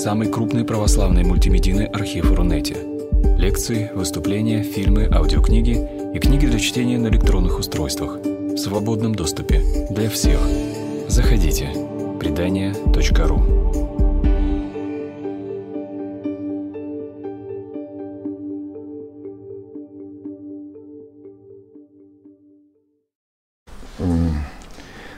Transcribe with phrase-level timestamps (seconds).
[0.00, 2.74] самый крупный православный мультимедийный архив Рунете.
[3.36, 5.76] Лекции, выступления, фильмы, аудиокниги
[6.14, 10.40] и книги для чтения на электронных устройствах в свободном доступе для всех.
[11.06, 11.68] Заходите.
[12.18, 13.42] Предания.ру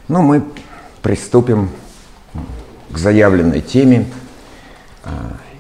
[0.09, 0.43] Ну, мы
[1.03, 1.71] приступим
[2.91, 4.07] к заявленной теме.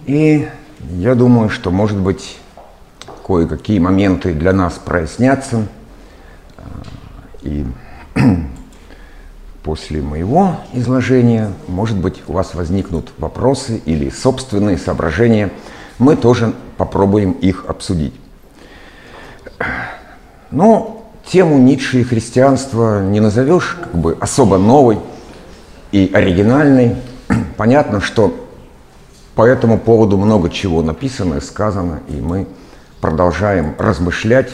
[0.06, 0.48] И
[0.90, 2.38] я думаю, что, может быть,
[3.24, 5.66] кое-какие моменты для нас прояснятся.
[6.56, 6.62] А,
[7.42, 7.64] и
[9.62, 15.50] после моего изложения, может быть, у вас возникнут вопросы или собственные соображения.
[15.98, 18.14] Мы тоже попробуем их обсудить.
[20.50, 24.98] Ну, тему Ницше и христианства не назовешь как бы особо новой
[25.92, 26.96] и оригинальной.
[27.56, 28.34] Понятно, что
[29.34, 32.46] по этому поводу много чего написано и сказано, и мы
[33.00, 34.50] продолжаем размышлять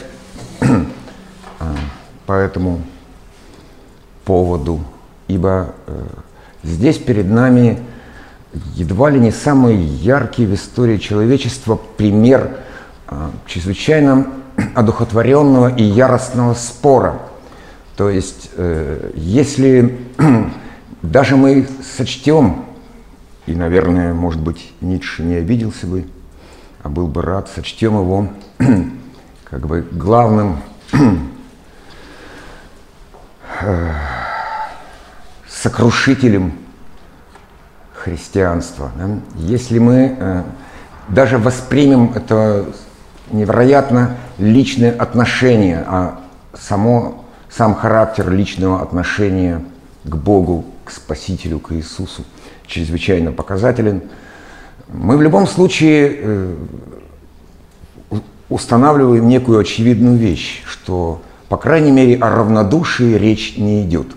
[0.61, 1.75] а,
[2.25, 2.81] по этому
[4.23, 4.79] поводу,
[5.27, 6.05] ибо э,
[6.63, 7.79] здесь перед нами
[8.75, 12.57] едва ли не самый яркий в истории человечества пример
[13.07, 14.27] а, чрезвычайно
[14.75, 17.19] одухотворенного и яростного спора.
[17.97, 19.99] То есть, э, если
[21.01, 22.65] даже мы сочтем
[23.49, 26.05] и, наверное, может быть, Ницше не обиделся бы,
[26.83, 28.27] а был бы рад, сочтем его
[29.49, 30.59] как бы главным
[35.47, 36.53] сокрушителем
[37.95, 38.91] христианства.
[38.95, 39.09] Да?
[39.33, 40.43] Если мы э,
[41.07, 42.67] даже воспримем это
[43.31, 46.19] невероятно личное отношение, а
[46.53, 49.65] само, сам характер личного отношения
[50.03, 52.23] к Богу, к Спасителю, к Иисусу–
[52.69, 54.03] чрезвычайно показателен.
[54.87, 56.55] Мы в любом случае э,
[58.49, 64.07] устанавливаем некую очевидную вещь, что, по крайней мере, о равнодушии речь не идет.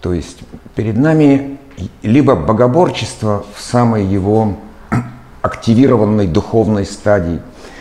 [0.00, 0.40] То есть
[0.74, 1.58] перед нами
[2.02, 4.56] либо богоборчество в самой его
[5.42, 7.40] активированной духовной стадии,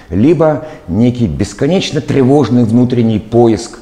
[0.10, 3.80] либо некий бесконечно тревожный внутренний поиск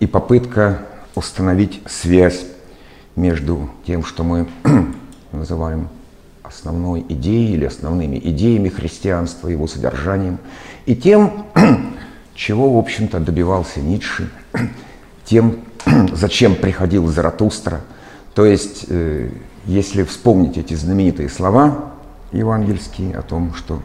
[0.00, 0.80] и попытка
[1.14, 2.44] установить связь
[3.16, 4.46] между тем, что мы
[5.32, 5.88] называем
[6.42, 10.38] основной идеей или основными идеями христианства, его содержанием,
[10.86, 11.46] и тем,
[12.34, 14.30] чего, в общем-то, добивался Ницше,
[15.24, 15.60] тем,
[16.12, 17.80] зачем приходил Заратустра.
[18.34, 19.30] То есть, э,
[19.66, 21.92] если вспомнить эти знаменитые слова
[22.32, 23.80] евангельские о том, что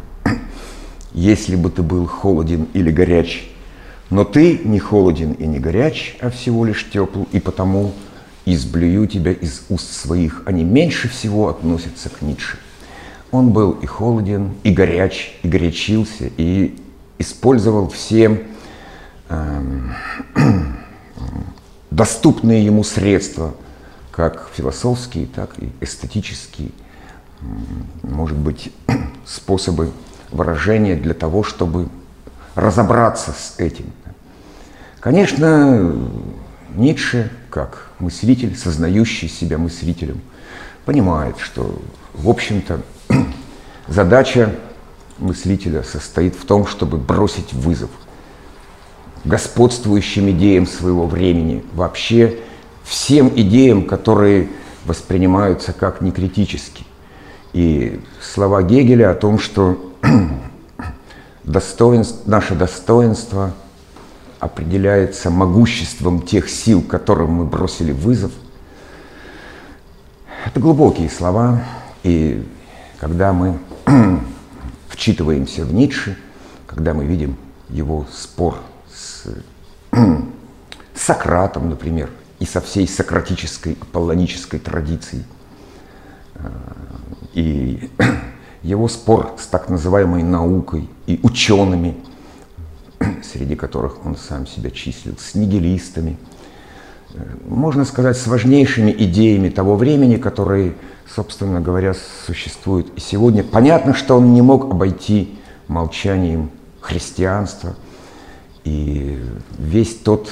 [1.13, 3.49] если бы ты был холоден или горяч,
[4.09, 7.93] но ты не холоден и не горяч, а всего лишь тепл, и потому
[8.55, 12.57] изблюю тебя из уст своих, они меньше всего относятся к Ницше.
[13.31, 16.81] Он был и холоден, и горяч, и горячился, и
[17.17, 18.47] использовал все
[19.29, 19.81] э,
[21.91, 23.53] доступные ему средства,
[24.11, 26.71] как философские, так и эстетические,
[28.01, 28.71] может быть,
[29.25, 29.91] способы
[30.31, 31.87] выражения для того, чтобы
[32.55, 33.85] разобраться с этим.
[34.99, 35.95] Конечно,
[36.75, 40.21] Ницше, как мыслитель, сознающий себя мыслителем,
[40.85, 41.79] понимает, что,
[42.13, 42.81] в общем-то,
[43.87, 44.55] задача
[45.17, 47.89] мыслителя состоит в том, чтобы бросить вызов
[49.25, 52.39] господствующим идеям своего времени, вообще
[52.83, 54.47] всем идеям, которые
[54.85, 56.85] воспринимаются как некритические.
[57.51, 59.93] И слова Гегеля о том, что
[61.43, 63.53] достоинство, наше достоинство–
[64.39, 68.31] определяется могуществом тех сил, которым мы бросили вызов.
[70.45, 71.63] Это глубокие слова,
[72.03, 72.47] и
[72.99, 73.59] когда мы
[74.87, 76.17] вчитываемся в Ницше,
[76.65, 77.35] когда мы видим
[77.67, 78.55] его спор
[78.93, 79.25] с
[80.95, 85.25] Сократом, например, и со всей сократической аполлонической традицией,
[86.35, 86.49] э,
[87.33, 87.89] и
[88.63, 91.97] его спор с так называемой наукой и учеными–
[93.23, 96.17] среди которых он сам себя числил, с нигилистами,
[97.13, 100.75] э, можно сказать, с важнейшими идеями того времени, которые,
[101.13, 101.93] собственно говоря,
[102.25, 103.43] существуют и сегодня.
[103.43, 105.37] Понятно, что он не мог обойти
[105.67, 106.51] молчанием
[106.81, 107.75] христианства
[108.63, 109.19] и
[109.57, 110.29] весь тот,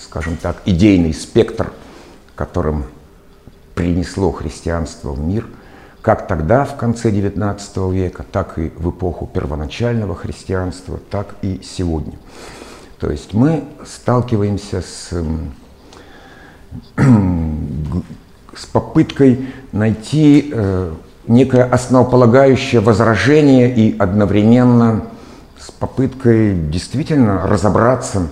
[0.00, 1.72] скажем так, идейный спектр,
[2.34, 2.84] которым
[3.74, 5.46] принесло христианство в мир–
[6.02, 12.14] как тогда, в конце XIX века, так и в эпоху первоначального христианства, так и сегодня.
[12.98, 15.10] То есть мы сталкиваемся с,
[18.56, 20.92] с попыткой найти э,
[21.28, 25.06] некое основополагающее возражение и одновременно
[25.56, 28.28] с попыткой действительно разобраться,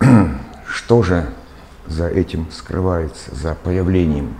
[0.66, 1.28] что же
[1.86, 4.34] за этим скрывается, за появлением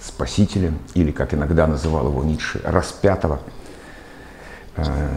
[0.00, 3.40] Спасителя, или, как иногда называл его Ницше, распятого.
[4.76, 5.08] Э,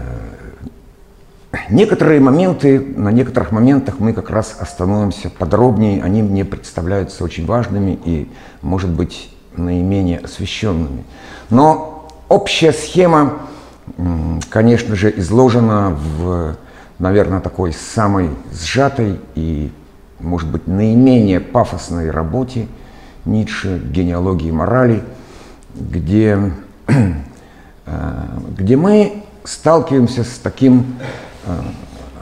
[1.69, 7.99] некоторые моменты, на некоторых моментах мы как раз остановимся подробнее, они мне представляются очень важными
[8.03, 8.31] и,
[8.61, 11.03] может быть, наименее освещенными.
[11.49, 13.39] Но общая схема,
[14.49, 16.55] конечно же, изложена в,
[16.99, 19.71] наверное, такой самой сжатой и,
[20.19, 22.67] может быть, наименее пафосной работе
[23.25, 25.03] Ницше «Генеалогии морали»,
[25.75, 26.51] где,
[26.87, 27.13] э,
[28.57, 30.97] где мы сталкиваемся с таким
[31.45, 31.59] э,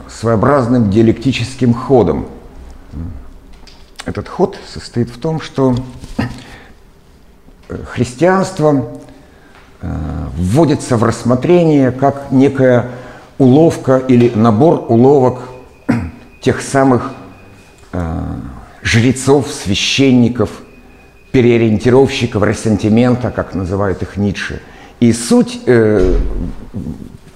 [0.08, 2.26] своеобразным диалектическим ходом.
[4.04, 5.74] Этот ход состоит в том, что
[7.68, 8.90] христианство
[9.80, 12.90] э, вводится в рассмотрение как некая
[13.38, 15.40] уловка или набор уловок
[16.40, 17.12] тех самых
[18.82, 20.50] жрецов, священников,
[21.32, 24.60] переориентировщиков ресентимента, как называют их Ницше.
[25.00, 26.16] И суть, э,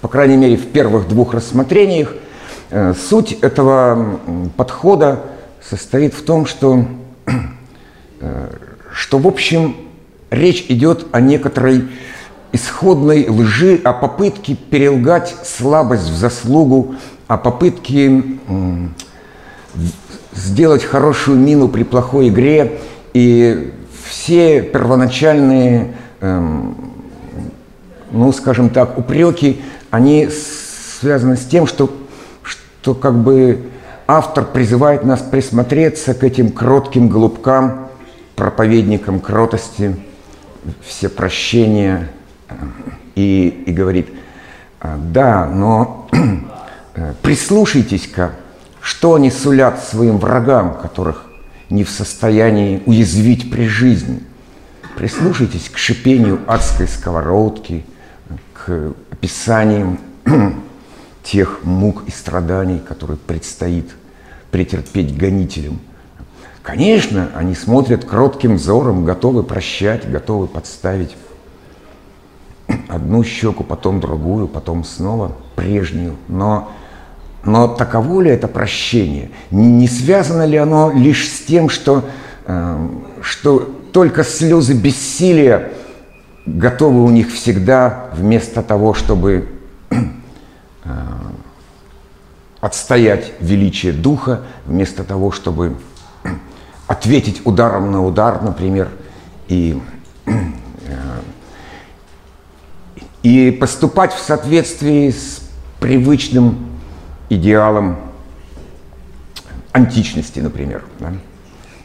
[0.00, 2.12] по крайней мере, в первых двух рассмотрениях,
[3.08, 4.18] суть этого
[4.56, 5.20] подхода
[5.62, 6.84] состоит в том, что,
[8.92, 9.76] что в общем,
[10.34, 11.84] Речь идет о некоторой
[12.50, 16.96] исходной лжи, о попытке перелгать слабость в заслугу,
[17.28, 18.22] о попытке
[20.32, 22.80] сделать хорошую мину при плохой игре.
[23.12, 23.72] И
[24.06, 26.76] все первоначальные, эм,
[28.10, 30.28] ну, скажем так, упреки, они
[31.00, 31.90] связаны с тем, что,
[32.42, 33.70] что как бы
[34.06, 37.88] автор призывает нас присмотреться к этим кротким голубкам,
[38.36, 39.96] проповедникам кротости–
[40.82, 42.10] все прощения
[43.14, 44.08] и, и говорит,
[44.80, 46.08] «А, да, но
[47.22, 48.32] прислушайтесь-ка,
[48.80, 51.26] что они сулят своим врагам, которых
[51.74, 54.20] не в состоянии уязвить при жизни.
[54.96, 57.84] Прислушайтесь к шипению адской сковородки,
[58.52, 59.98] к описаниям
[61.22, 63.90] тех мук и страданий, которые предстоит
[64.50, 65.80] претерпеть гонителям–
[66.64, 71.14] Конечно, они смотрят кротким взором, готовы прощать, готовы подставить
[72.88, 76.16] одну щеку, потом другую, потом снова прежнюю.
[76.26, 76.72] Но,
[77.44, 79.30] но таково ли это прощение?
[79.50, 82.04] Не, связано ли оно лишь с тем, что,
[82.46, 82.88] э,
[83.20, 83.58] что
[83.92, 85.72] только слезы бессилия
[86.46, 89.48] готовы у них всегда, вместо того, чтобы
[89.90, 90.90] э,
[92.60, 95.76] отстоять величие духа, вместо того, чтобы
[96.86, 98.88] ответить ударом на удар, например,
[99.48, 99.82] и,
[100.26, 100.32] э,
[103.22, 105.42] и поступать в соответствии с
[105.78, 106.73] привычным
[107.28, 107.96] идеалом
[109.72, 110.82] античности, например.
[111.00, 111.12] Да?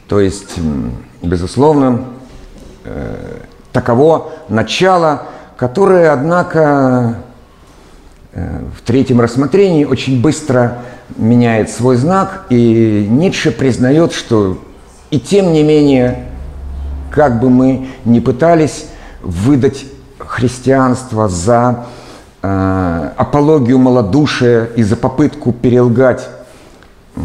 [0.08, 0.58] То есть,
[1.22, 2.04] безусловно,
[2.84, 3.40] э,
[3.72, 5.24] таково начало,
[5.56, 7.16] которое, однако,
[8.32, 10.78] э, в третьем рассмотрении очень быстро
[11.16, 14.58] меняет свой знак, и Ницше признает, что
[15.10, 16.26] и тем не менее,
[17.10, 18.86] как бы мы ни пытались
[19.22, 19.84] выдать
[20.18, 21.99] христианство за э,
[22.42, 26.28] апологию малодушия и за попытку перелгать
[27.16, 27.20] э,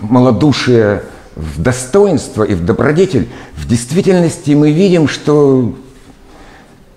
[0.00, 1.02] малодушие
[1.36, 5.74] в достоинство и в добродетель, в действительности мы видим, что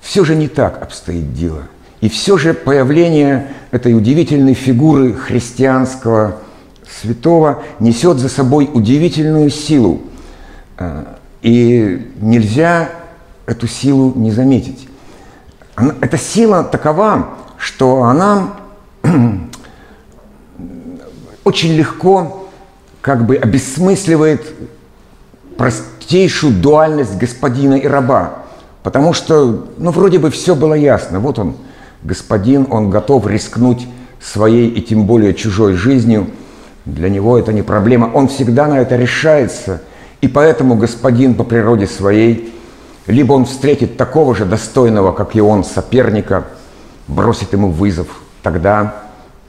[0.02, 1.64] все же не так обстоит дело.
[2.02, 6.36] И все же появление этой удивительной фигуры христианского
[7.02, 10.02] святого несет за собой удивительную силу–
[10.78, 11.04] Э,
[11.42, 12.90] и нельзя
[13.46, 14.88] эту силу не заметить.
[16.02, 18.54] Эта сила такова, что она
[21.44, 22.50] очень легко
[23.02, 24.46] как бы обесмысливает
[25.58, 28.40] простейшую дуальность господина и раба.
[28.84, 31.20] Потому что, ну, вроде бы все было ясно.
[31.20, 31.56] Вот он,
[32.04, 33.88] господин, он готов рискнуть
[34.22, 36.28] своей и тем более чужой жизнью.
[36.86, 38.12] Для него это не проблема.
[38.14, 39.82] Он всегда на это решается–
[40.26, 42.52] и поэтому господин по природе своей,
[43.06, 46.46] либо он встретит такого же достойного, как и он, соперника,
[47.08, 48.08] бросит ему вызов,
[48.42, 48.96] тогда,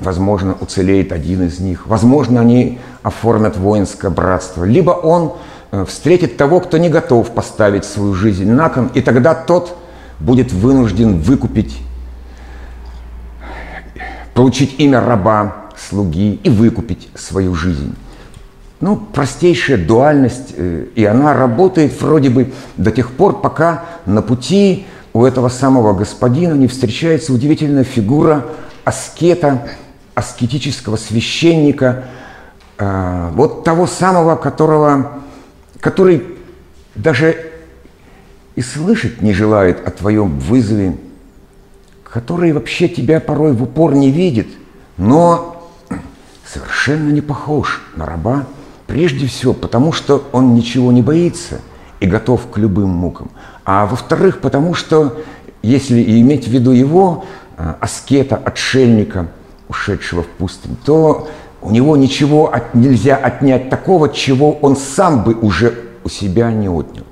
[0.01, 5.35] возможно, уцелеет один из них, возможно, они оформят воинское братство, либо он
[5.71, 9.77] э, встретит того, кто не готов поставить свою жизнь на кон, и тогда тот
[10.21, 11.79] будет вынужден выкупить,
[14.35, 17.95] получить имя раба, слуги и выкупить свою жизнь.
[18.81, 24.87] ну, простейшая дуальность, э, и она работает вроде бы до тех пор, пока на пути
[25.17, 28.45] у этого самого господина не встречается удивительная фигура
[28.85, 29.67] аскета,
[30.15, 32.05] аскетического священника,
[32.79, 35.21] э, вот того самого, которого,
[35.81, 36.37] который
[36.95, 37.51] даже
[38.57, 40.99] и слышать не желает о твоем вызове,
[42.05, 44.49] который вообще тебя порой в упор не видит,
[44.99, 45.67] но
[46.47, 48.47] совершенно не похож на раба,
[48.87, 51.61] прежде всего потому, что он ничего не боится
[52.01, 53.31] и готов к любым мукам,
[53.65, 55.19] а во-вторых, потому что,
[55.63, 57.25] если иметь в виду его,
[57.57, 59.29] э, аскета, отшельника,
[59.69, 61.29] ушедшего в пустыню, то
[61.63, 65.75] у него ничего от, нельзя отнять такого, чего он сам бы уже
[66.05, 67.05] у себя не отнял.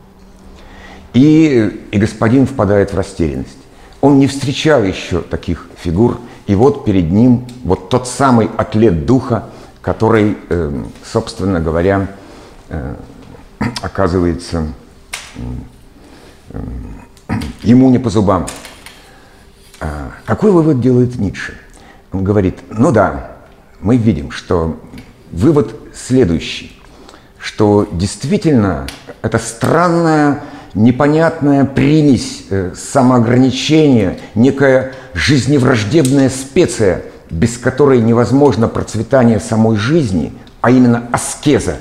[1.12, 3.58] И, и господин впадает в растерянность.
[4.00, 9.44] Он не встречал еще таких фигур, и вот перед ним вот тот самый атлет духа,
[9.80, 12.08] который, э, собственно говоря,
[12.68, 12.94] э,
[13.82, 14.66] оказывается
[17.62, 18.46] ему не по зубам.
[19.80, 21.54] А какой вывод делает Ницше?
[22.12, 23.32] Он говорит, ну да,
[23.80, 24.80] мы видим, что
[25.32, 26.78] вывод следующий,
[27.38, 28.86] что действительно
[29.22, 30.42] это странная
[30.74, 41.04] непонятная примесь э, самоограничения, некая жизневраждебная специя, без которой невозможно процветание самой жизни, а именно
[41.12, 41.76] аскеза,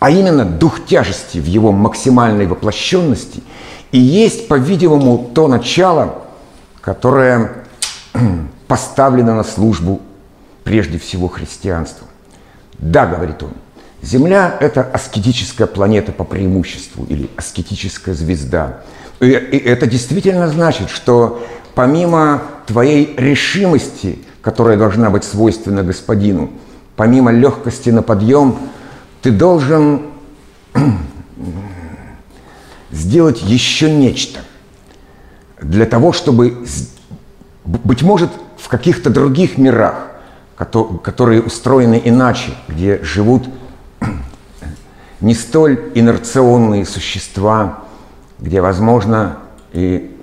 [0.00, 3.42] а именно дух тяжести в его максимальной воплощенности,
[3.92, 6.22] и есть, по-видимому, то начало,
[6.80, 7.64] которое
[8.66, 10.00] поставлено на службу
[10.64, 12.06] прежде всего христианству.
[12.78, 13.52] Да, говорит он,
[14.02, 18.78] Земля– это аскетическая планета по преимуществу или аскетическая звезда.
[19.20, 26.50] И это действительно значит, что помимо твоей решимости, которая должна быть свойственна господину,
[26.96, 28.56] помимо легкости на подъем,
[29.22, 30.02] ты должен
[32.90, 34.40] сделать еще нечто
[35.60, 36.66] для того, чтобы,
[37.64, 40.06] быть может, в каких-то других мирах,
[40.56, 43.48] которые устроены иначе, где живут
[45.20, 47.84] не столь инерционные существа,
[48.38, 49.38] где, возможно,
[49.72, 50.16] и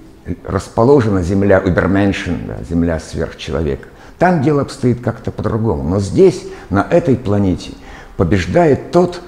[0.45, 3.87] расположена земля Уберменшин, да, земля сверхчеловека.
[4.17, 5.87] Там дело обстоит как-то по-другому.
[5.87, 7.73] Но здесь, на этой планете,
[8.17, 9.21] побеждает тот,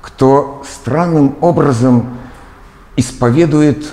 [0.00, 2.18] кто странным образом
[2.96, 3.86] исповедует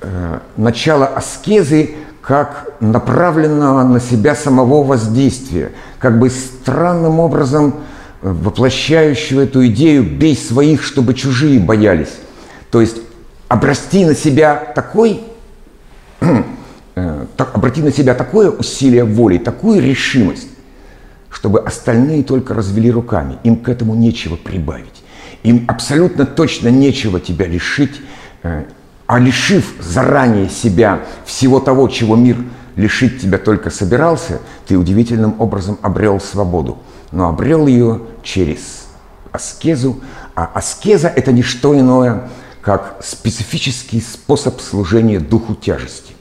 [0.00, 7.74] э, начало аскезы как направленного на себя самого воздействия, как бы странным образом
[8.22, 12.14] воплощающего эту идею «бей своих, чтобы чужие боялись».
[12.70, 12.96] То есть
[13.48, 15.22] обрасти на себя такой,
[16.94, 20.48] э, обрати на себя такое усилие воли, такую решимость,
[21.34, 23.36] чтобы остальные только развели руками.
[23.44, 25.04] Им к этому нечего прибавить.
[25.42, 28.00] Им абсолютно точно нечего тебя лишить,
[28.42, 28.64] э,
[29.06, 32.38] а лишив заранее себя всего того, чего мир
[32.76, 36.78] лишить тебя только собирался, ты удивительным образом обрел свободу
[37.14, 38.86] но обрел ее через
[39.30, 40.00] аскезу.
[40.34, 42.28] А аскеза– это не что иное,
[42.60, 46.14] как специфический способ служения духу тяжести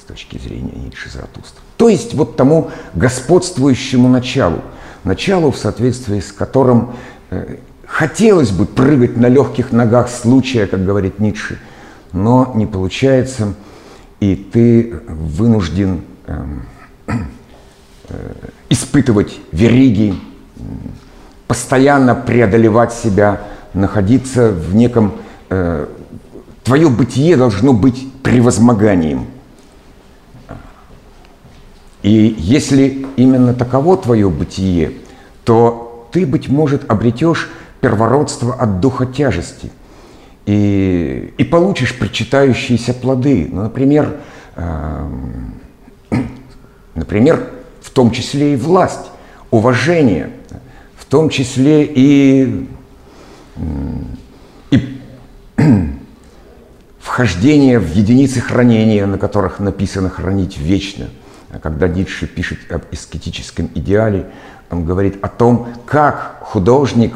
[0.00, 1.62] с точки зрения Ницше Заратустра.
[1.84, 4.62] То есть вот тому господствующему началу,
[5.04, 6.92] началу, в соответствии с которым
[7.28, 11.58] э, хотелось бы прыгать на легких ногах случая, как говорит Ницше,
[12.12, 13.52] но не получается,
[14.18, 16.44] и ты вынужден э,
[18.08, 18.32] Э,
[18.70, 20.14] испытывать вериги,
[21.46, 23.42] постоянно преодолевать себя,
[23.74, 25.12] находиться в неком...
[25.50, 25.86] Э,
[26.62, 29.33] твое бытие должно быть превозмоганием.
[32.04, 34.92] И если именно таково твое бытие,
[35.42, 39.72] то ты, быть может, обретешь первородство от духа тяжести
[40.44, 43.48] и, и получишь причитающиеся плоды.
[43.50, 44.16] Ну, например,
[44.54, 45.08] э,
[46.94, 47.48] например,
[47.80, 49.10] в том числе и власть,
[49.50, 50.28] уважение,
[50.98, 52.68] в том числе и,
[54.70, 55.00] и
[57.00, 61.08] вхождение в единицы хранения, на которых написано «хранить вечно».
[61.62, 64.30] Когда Ницше пишет об эскетическом идеале,
[64.70, 67.14] он говорит о том, как художник,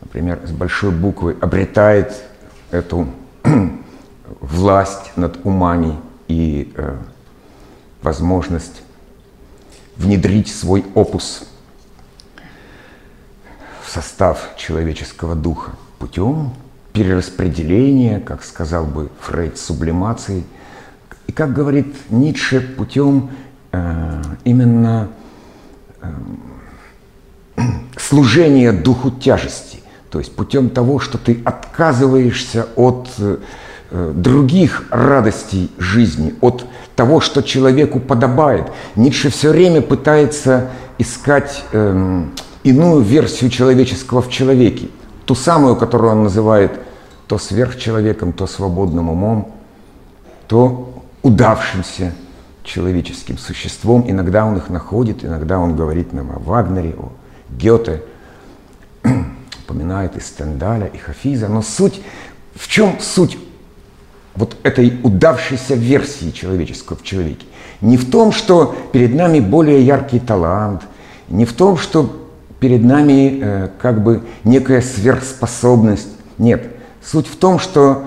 [0.00, 2.22] например, с большой буквы, обретает
[2.70, 3.08] эту
[4.40, 5.96] власть над умами
[6.28, 6.96] и э,
[8.02, 8.82] возможность
[9.96, 11.46] внедрить свой опус
[13.84, 16.52] в состав человеческого духа путем
[16.92, 20.44] перераспределения, как сказал бы Фрейд, сублимации,
[21.26, 23.30] и, как говорит Ницше, путем
[24.44, 25.08] именно
[27.56, 27.62] э,
[27.96, 29.78] служения духу тяжести,
[30.10, 33.38] то есть путем того, что ты отказываешься от э,
[34.14, 36.66] других радостей жизни, от
[36.96, 38.66] того, что человеку подобает.
[38.96, 44.88] Ницше все время пытается искать эм, иную версию человеческого в человеке,
[45.26, 46.72] ту самую, которую он называет
[47.26, 49.52] то сверхчеловеком, то свободным умом,
[50.46, 52.14] то удавшимся
[52.64, 54.04] человеческим существом.
[54.08, 57.12] Иногда он их находит, иногда он говорит нам о Вагнере, о
[57.50, 58.02] Гёте,
[59.64, 61.48] упоминает и Стендаля, и Хафиза.
[61.48, 62.00] Но суть,
[62.54, 63.38] в чем суть
[64.34, 67.46] вот этой удавшейся версии человеческого в человеке?
[67.80, 70.82] Не в том, что перед нами более яркий талант,
[71.28, 72.28] не в том, что
[72.60, 76.08] перед нами э, как бы некая сверхспособность.
[76.38, 76.66] Нет,
[77.04, 78.04] суть в том, что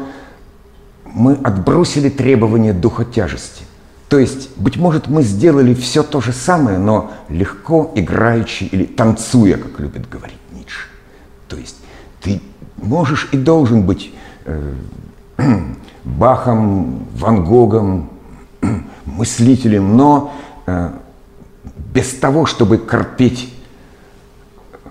[1.05, 3.66] мы отбросили требования духа тяжести.
[4.09, 9.57] То есть, быть может, мы сделали все то же самое, но легко, играючи или танцуя,
[9.57, 10.87] как любит говорить Ницше.
[11.49, 11.75] То есть
[12.21, 12.41] ты
[12.77, 14.13] можешь и должен быть
[14.45, 14.73] э,
[16.05, 18.09] Бахом, Ван Гогом,
[19.05, 20.33] мыслителем, но
[20.65, 20.91] э,
[21.93, 23.53] без того, чтобы корпеть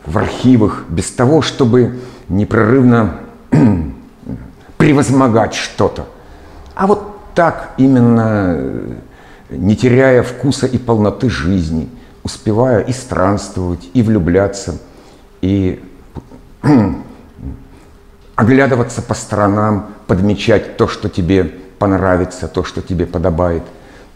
[0.04, 3.20] в архивах, без того, чтобы непрерывно
[4.76, 6.06] превозмогать что-то.
[6.74, 8.58] А вот так именно,
[9.50, 11.88] не теряя вкуса и полноты жизни,
[12.24, 14.78] успевая и странствовать, и влюбляться,
[15.42, 15.84] и
[18.36, 21.44] оглядываться по сторонам, подмечать то, что тебе
[21.78, 23.64] понравится, то, что тебе подобает.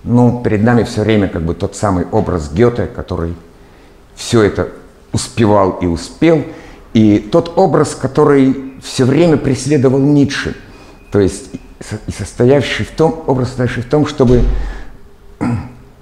[0.02, 3.36] Ну, перед нами все время как бы тот самый образ Гёте, который
[4.14, 4.68] все это
[5.12, 6.42] успевал и успел,
[6.94, 10.56] и тот образ, который все время преследовал Ницше,
[11.10, 11.50] то есть
[12.06, 14.42] и состоявший в том, образ состоявший в том, чтобы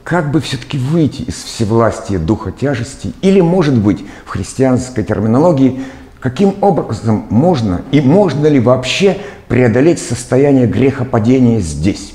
[0.05, 5.81] как бы все-таки выйти из всевластия духа тяжести, или, может быть, в христианской терминологии,
[6.19, 12.15] каким образом можно и можно ли вообще преодолеть состояние грехопадения здесь,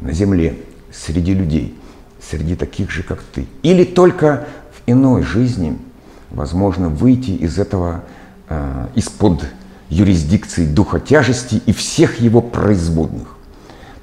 [0.00, 0.56] на земле,
[0.92, 1.76] среди людей,
[2.22, 5.76] среди таких же, как ты, или только в иной жизни–
[6.30, 8.02] возможно выйти из этого,
[8.48, 9.44] э, из-под
[9.88, 13.28] юрисдикции духа тяжести и всех его производных.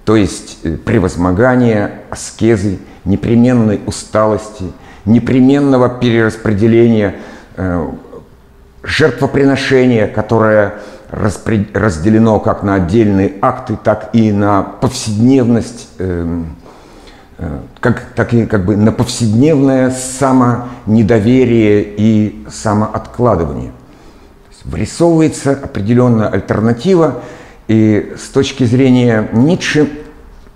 [0.04, 4.72] То есть э, превозмогание, аскезы, непременной усталости,
[5.06, 7.16] непременного перераспределения,
[7.58, 7.88] э,
[8.84, 10.76] жертвоприношения, которое
[11.10, 16.56] разделено как на отдельные акты, так и на повседневность эм,
[17.38, 23.74] Э, как, так и как бы на повседневное самонедоверие и самооткладывание.
[24.66, 27.22] Вырисовывается определенная альтернатива,
[27.68, 29.90] и с точки зрения Ницше,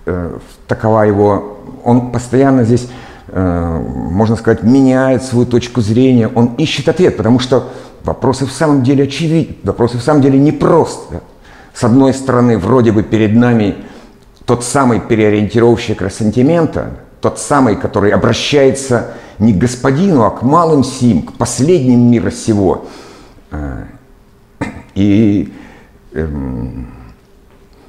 [0.05, 2.89] э, такова его, он постоянно здесь,
[3.27, 7.69] э, можно сказать, меняет свою точку зрения, он ищет ответ, потому что
[8.03, 11.21] вопросы в самом деле очевидны, вопросы в самом деле непросты.
[11.73, 13.75] С одной стороны, вроде бы перед нами
[14.45, 21.21] тот самый переориентировщик рассентимента, тот самый, который обращается не к господину, а к малым сим,
[21.21, 22.85] к последним мира сего.
[24.99, 25.53] И,
[26.11, 26.87] эм,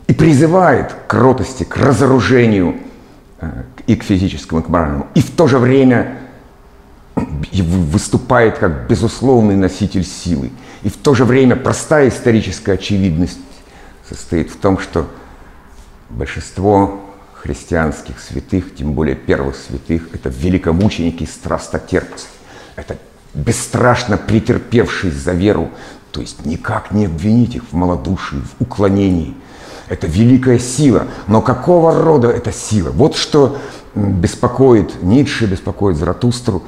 [0.06, 2.76] и призывает к кротости, к разоружению
[3.40, 5.08] а, и к физическому, и к моральному.
[5.16, 6.18] И в то же время
[7.16, 10.52] выступает как безусловный носитель силы.
[10.84, 13.40] И в то же время простая историческая очевидность
[14.08, 15.08] состоит в том, что
[16.10, 17.00] большинство
[17.34, 22.28] христианских святых, тем более первых святых, это великомученики страстотерпцы.
[22.76, 22.96] Это
[23.34, 25.70] бесстрашно претерпевшие за веру,
[26.12, 29.34] то есть никак не обвинить их в малодушии, в уклонении.
[29.88, 31.06] Это великая сила.
[31.26, 32.90] Но какого рода эта сила?
[32.90, 33.58] Вот что
[33.94, 36.62] беспокоит Ницше, беспокоит Заратустру.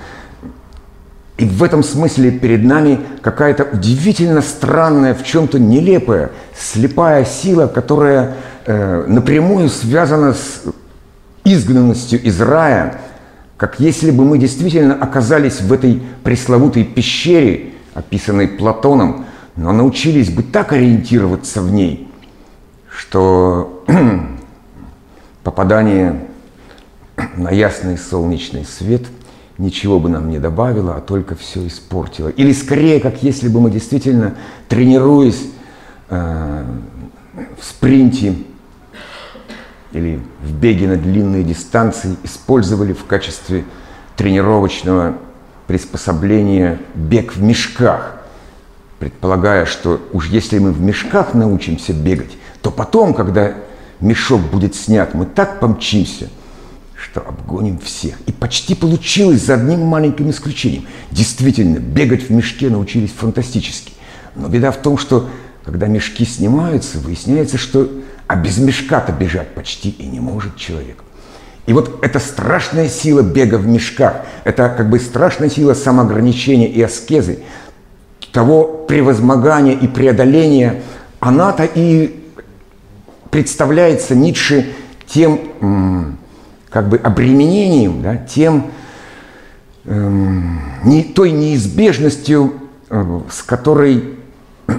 [1.38, 8.34] И в этом смысле перед нами какая-то удивительно странная, в чем-то нелепая, слепая сила, которая
[8.66, 10.62] э, напрямую связана с
[11.44, 13.00] изгнанностью из рая,
[13.56, 20.42] как если бы мы действительно оказались в этой пресловутой пещере, описанной Платоном, но научились бы
[20.42, 22.08] так ориентироваться в ней,
[22.88, 23.84] что
[25.42, 26.26] попадание
[27.36, 29.02] на ясный солнечный свет
[29.58, 32.28] ничего бы нам не добавило, а только все испортило.
[32.28, 34.34] Или скорее, как если бы мы действительно,
[34.68, 35.44] тренируясь
[36.08, 36.64] э,
[37.60, 38.34] в спринте
[39.92, 43.64] или в беге на длинные дистанции использовали в качестве
[44.16, 45.16] тренировочного
[45.66, 48.21] приспособления бег в мешках,
[49.02, 53.54] предполагая, что уж если мы в мешках научимся бегать, то потом, когда
[53.98, 56.28] мешок будет снят, мы так помчимся,
[56.94, 58.14] что обгоним всех.
[58.28, 60.84] И почти получилось за одним маленьким исключением.
[61.10, 63.92] Действительно, бегать в мешке научились фантастически.
[64.36, 65.28] Но беда в том, что
[65.64, 67.90] когда мешки снимаются, выясняется, что
[68.28, 71.02] а без мешка-то бежать почти и не может человек.
[71.66, 76.80] И вот эта страшная сила бега в мешках, это как бы страшная сила самоограничения и
[76.82, 77.40] аскезы,
[78.32, 80.82] того превозмогания и преодоления,
[81.20, 82.20] она-то и
[83.30, 84.72] представляется Ницше
[85.06, 86.18] тем
[86.70, 88.70] как бы обременением, да, тем
[89.84, 92.54] эм, не, той неизбежностью,
[92.88, 94.16] э, с которой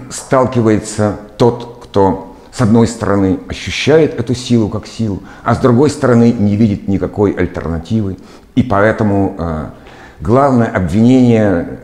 [0.10, 6.32] сталкивается тот, кто с одной стороны ощущает эту силу как силу, а с другой стороны
[6.32, 8.18] не видит никакой альтернативы.
[8.56, 9.66] И поэтому э,
[10.20, 11.80] главное обвинение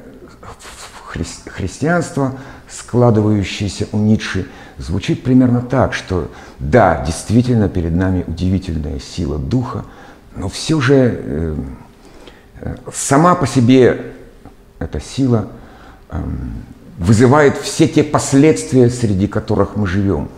[1.09, 2.37] хри христианства,
[2.69, 9.85] складывающееся у Ницше, звучит примерно так, что да, действительно перед нами удивительная сила духа–
[10.39, 11.55] но все же э,
[12.61, 14.13] э, сама по себе
[14.79, 15.49] эта сила
[16.09, 16.53] эм,
[16.97, 20.29] вызывает все те последствия, среди которых мы живем.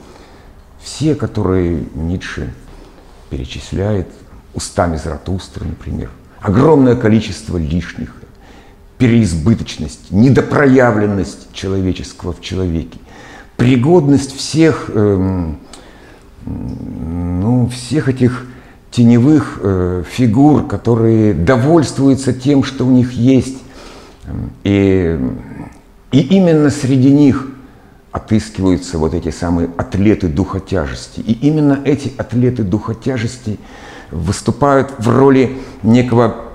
[0.81, 2.51] Все, которые Ницше
[3.29, 4.07] перечисляет
[4.55, 6.09] устами Заратустры, например.
[6.39, 8.15] Огромное количество лишних,
[9.01, 12.99] переизбыточность, недопроявленность человеческого в человеке,
[13.57, 15.57] пригодность всех, эм,
[16.45, 18.45] ну, всех этих
[18.91, 23.57] теневых э, фигур, которые довольствуются тем, что у них есть.
[24.63, 25.19] И,
[26.11, 27.47] и именно среди них
[28.11, 31.21] отыскиваются вот эти самые атлеты духа тяжести.
[31.21, 33.57] И именно эти атлеты духа тяжести
[34.11, 36.51] выступают в роли некого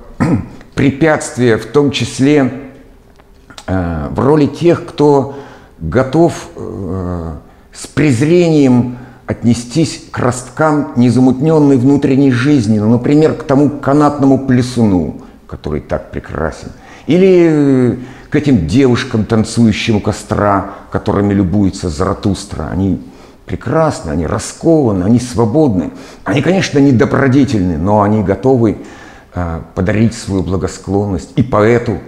[0.76, 2.52] препятствия, в том числе
[3.66, 5.34] э, в роли тех, кто
[5.80, 7.32] готов э,
[7.72, 15.80] с презрением отнестись к росткам незамутненной внутренней жизни, ну, например, к тому канатному плесуну, который
[15.80, 16.68] так прекрасен,
[17.06, 17.96] или э,
[18.28, 22.68] к этим девушкам, танцующим у костра, которыми любуется Заратустра.
[22.70, 23.00] Они
[23.46, 25.92] прекрасны, они раскованы, они свободны.
[26.24, 28.78] Они, конечно, не добродетельны, но они готовы
[29.74, 31.98] подарить свою благосклонность и поэту,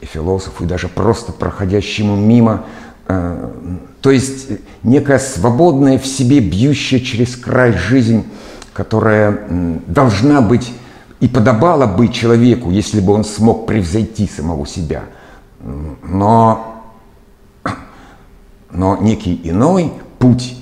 [0.00, 2.64] и философу, и даже просто проходящему мимо
[3.08, 3.50] э,
[4.04, 4.48] то есть
[4.82, 8.26] некая свободная в себе, бьющая через край жизнь,
[8.74, 9.46] которая
[9.86, 10.74] должна быть
[11.20, 15.04] и подобала бы человеку, если бы он смог превзойти самого себя.
[16.02, 16.82] Но,
[18.70, 20.54] но некий иной путь,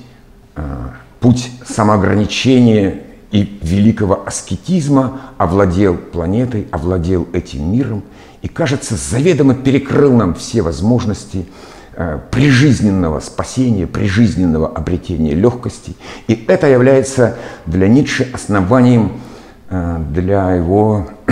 [0.55, 0.89] э,
[1.19, 8.05] путь самоограничения и великого аскетизма овладел планетой, овладел этим миром
[8.43, 11.47] и, кажется, заведомо перекрыл нам все возможности
[11.95, 15.95] Э, прижизненного спасения, прижизненного обретения легкости.
[16.27, 19.21] И это является для Ницше основанием
[19.69, 21.11] э, для его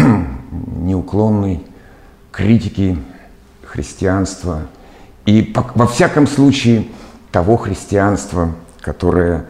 [0.77, 1.63] неуклонной
[2.31, 2.99] критики
[3.65, 4.67] христианства
[5.25, 6.89] и во всяком случае
[7.33, 9.47] того христианства, которое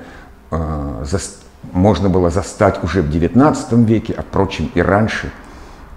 [0.53, 1.05] э,
[1.73, 5.31] можно было застать уже в XIX веке, а впрочем и раньше,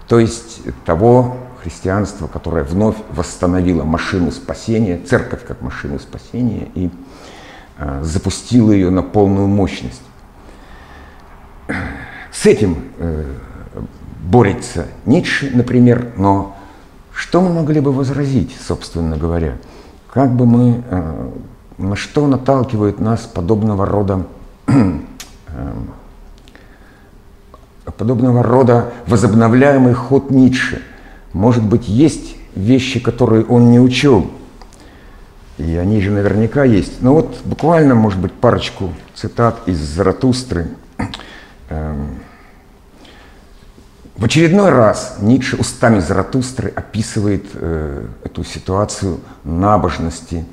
[0.08, 6.90] то есть того христианство, которое вновь восстановило машину спасения, церковь как машину спасения и
[7.78, 10.02] э, запустило ее на полную мощность.
[12.30, 13.24] С этим э,
[14.20, 16.54] борется Ницше, например, но
[17.14, 19.56] что мы могли бы возразить, собственно говоря?
[20.12, 21.30] Как бы мы, э,
[21.78, 24.26] на что наталкивает нас подобного рода
[27.96, 30.82] подобного рода возобновляемый ход Ницше–
[31.34, 34.30] может быть, есть вещи, которые он не учел,
[35.58, 37.02] и они же наверняка есть.
[37.02, 40.68] Но вот буквально, может быть, парочку цитат из Заратустры.
[41.68, 42.20] Эм,
[44.16, 50.44] в очередной раз Ницше устами Заратустры описывает э, эту ситуацию набожности,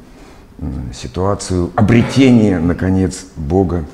[0.93, 3.85] ситуацию обретения, наконец, Бога.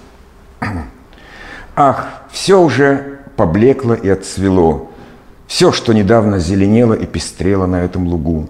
[1.80, 4.90] Ах, все уже поблекло и отцвело,
[5.46, 8.50] все, что недавно зеленело и пестрело на этом лугу.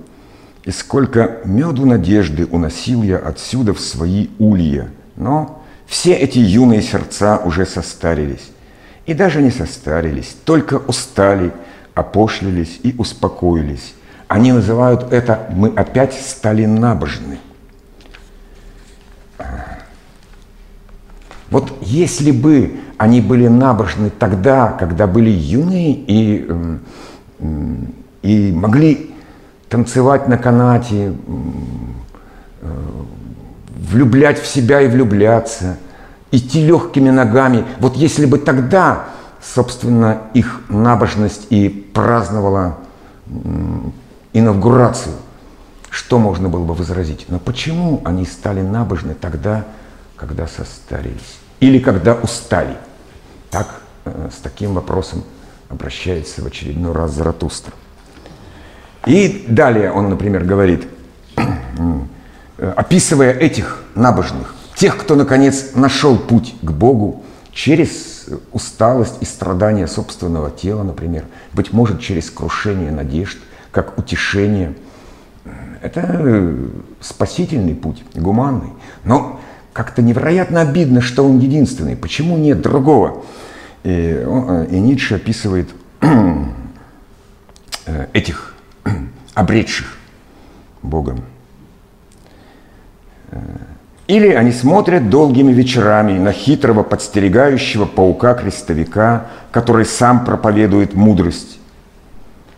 [0.64, 4.88] И сколько меду надежды уносил я отсюда в свои улья.
[5.18, 8.50] Но все эти юные сердца уже состарились.
[9.06, 11.52] И даже не состарились, только устали,
[11.96, 13.94] опошлились и успокоились.
[14.30, 17.40] Они называют это «мы опять стали набожны».
[21.50, 26.52] Вот если бы они были набожны тогда, когда были юные и,
[28.22, 29.16] и могли
[29.70, 31.14] танцевать на канате,
[32.62, 32.68] э,
[33.92, 35.78] влюблять в себя и влюбляться,
[36.32, 37.66] идти легкими ногами.
[37.80, 39.08] Вот если бы тогда
[39.42, 42.78] собственно, их набожность и праздновала
[44.34, 45.16] инаугурацию.
[45.90, 47.26] Что можно было бы возразить?
[47.30, 49.66] Но почему они стали набожны тогда,
[50.18, 51.38] когда состарились?
[51.60, 52.76] Или когда устали?
[53.50, 55.24] Так, э, с таким вопросом
[55.70, 57.74] обращается в очередной раз Заратустра.
[59.06, 60.88] И далее он, например, говорит,
[61.38, 61.42] э,
[62.76, 70.52] описывая этих набожных, тех, кто, наконец, нашел путь к Богу через усталость и страдания собственного
[70.52, 73.40] тела, например, быть может, через крушение надежд,
[73.72, 74.76] как утешение.
[75.82, 76.68] Это э,
[77.00, 78.74] спасительный путь, гуманный.
[79.04, 79.40] Но
[79.78, 81.96] как-то невероятно обидно, что он единственный.
[81.96, 83.24] Почему нет другого?
[83.84, 85.70] И, он, и Ницше описывает
[86.02, 88.56] э, этих
[89.36, 89.96] обретших
[90.82, 91.22] Богом.
[93.30, 93.40] Э,
[94.08, 101.60] или они смотрят долгими вечерами на хитрого подстерегающего паука-крестовика, который сам проповедует мудрость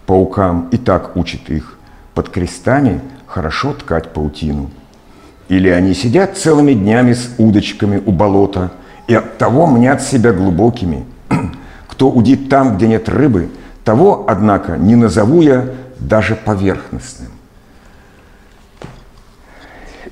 [0.06, 1.80] паукам и так учит их.
[2.14, 4.72] Под крестами хорошо ткать паутину.
[5.50, 8.72] Или они сидят целыми днями с удочками у болота
[9.08, 11.06] и от того мнят себя глубокими.
[11.88, 13.50] Кто удит там, где нет рыбы,
[13.84, 15.66] того, однако, не назову я
[16.00, 17.32] даже поверхностным.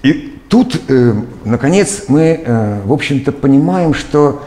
[0.03, 4.43] И Тут, э, наконец, мы, э, в общем-то, понимаем, что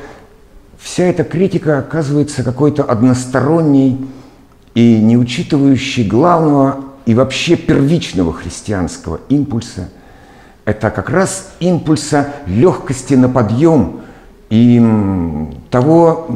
[0.78, 4.08] вся эта критика оказывается какой-то односторонней
[4.74, 9.90] и не учитывающей главного и вообще первичного христианского импульса.
[10.64, 14.00] Это как раз импульса легкости на подъем
[14.50, 14.80] и
[15.70, 16.28] того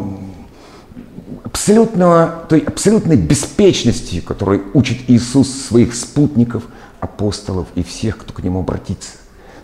[1.45, 6.65] абсолютного, той абсолютной беспечности, которой учит Иисус своих спутников,
[7.01, 9.13] апостолов и всех, кто к нему обратится.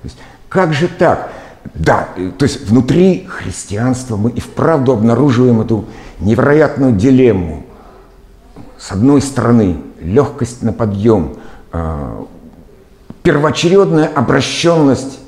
[0.03, 0.17] То есть,
[0.49, 1.33] как же так?
[1.75, 5.87] Да, э, то есть внутри христианства мы и вправду обнаруживаем эту
[6.21, 7.65] невероятную дилемму.
[8.79, 11.37] С одной стороны, легкость на подъем,
[11.73, 12.25] э,
[13.23, 15.19] первоочередная обращенность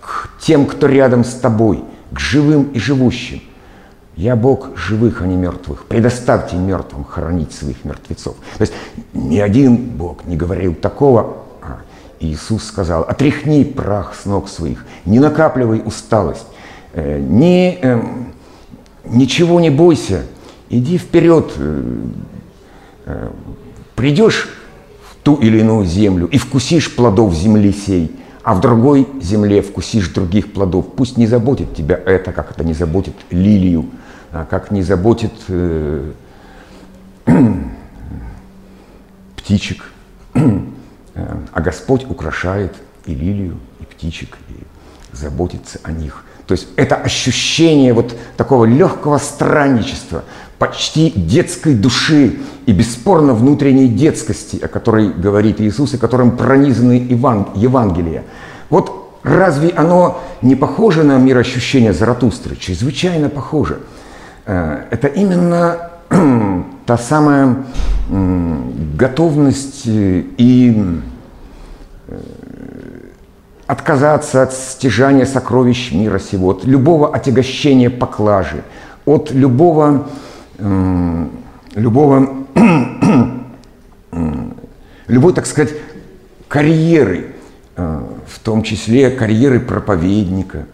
[0.00, 3.40] к тем, кто рядом с тобой, к живым и живущим.
[4.16, 5.84] Я Бог живых, а не мертвых.
[5.84, 8.36] Предоставьте мертвым хоронить своих мертвецов.
[8.56, 8.72] То есть
[9.12, 11.46] ни один Бог не говорил такого
[12.20, 16.46] Иисус сказал, отряхни прах с ног своих, не накапливай усталость,
[16.94, 18.02] э, не, э,
[19.04, 20.24] ничего не бойся,
[20.70, 21.82] иди вперед, э,
[23.06, 23.30] э,
[23.94, 24.48] придешь
[25.26, 30.52] ту или иную землю и вкусишь плодов земли сей, а в другой земле вкусишь других
[30.52, 30.92] плодов.
[30.94, 33.86] Пусть не заботит тебя это, как это не заботит лилию,
[34.30, 36.12] а как не заботит э,
[39.36, 39.90] птичек.
[40.32, 42.74] А Господь украшает
[43.06, 44.62] и лилию, и птичек, и
[45.10, 46.24] заботится о них.
[46.46, 50.22] То есть это ощущение вот такого легкого странничества,
[50.58, 57.48] почти детской души и бесспорно внутренней детскости, о которой говорит Иисус и которым пронизаны Иван,
[57.54, 58.24] Евангелия.
[58.70, 62.56] Вот разве оно не похоже на мир ощущения Заратустры?
[62.56, 63.80] Чрезвычайно похоже.
[64.46, 65.90] Э, это именно
[66.86, 67.56] та самая
[68.08, 71.00] готовность э, и
[72.08, 72.18] э,
[73.66, 78.62] отказаться от стяжания сокровищ мира сего, от любого отягощения поклажи,
[79.04, 80.06] от любого,
[80.58, 82.46] любого,
[85.06, 85.74] любой, так сказать,
[86.48, 87.34] карьеры,
[87.76, 90.66] э, в том числе карьеры проповедника.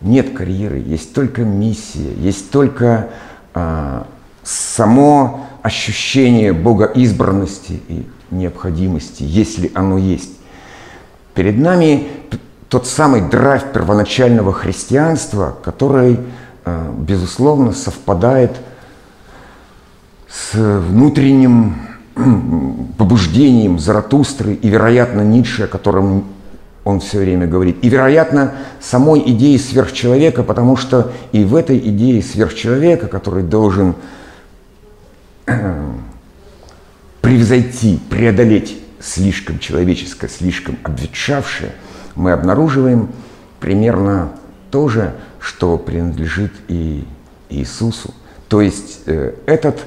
[0.00, 3.10] Нет карьеры, есть только миссия, есть только
[4.42, 10.30] само ощущение богоизбранности и необходимости, если оно есть.
[11.34, 12.08] Перед нами
[12.68, 16.20] тот самый драйв первоначального христианства, который,
[16.64, 18.60] э, безусловно, совпадает с
[20.52, 21.76] внутренним
[22.98, 26.24] побуждением Заратустры и, вероятно, Ницше, о котором
[26.84, 27.78] он все время говорит.
[27.82, 33.94] И, вероятно, самой идеи сверхчеловека, потому что и в этой идее сверхчеловека, который должен
[37.20, 41.72] превзойти, преодолеть слишком человеческое, слишком обветшавшее,
[42.14, 43.08] мы обнаруживаем
[43.60, 44.32] примерно
[44.70, 47.04] то же, что принадлежит и
[47.48, 48.14] Иисусу.
[48.48, 49.80] То есть э, этот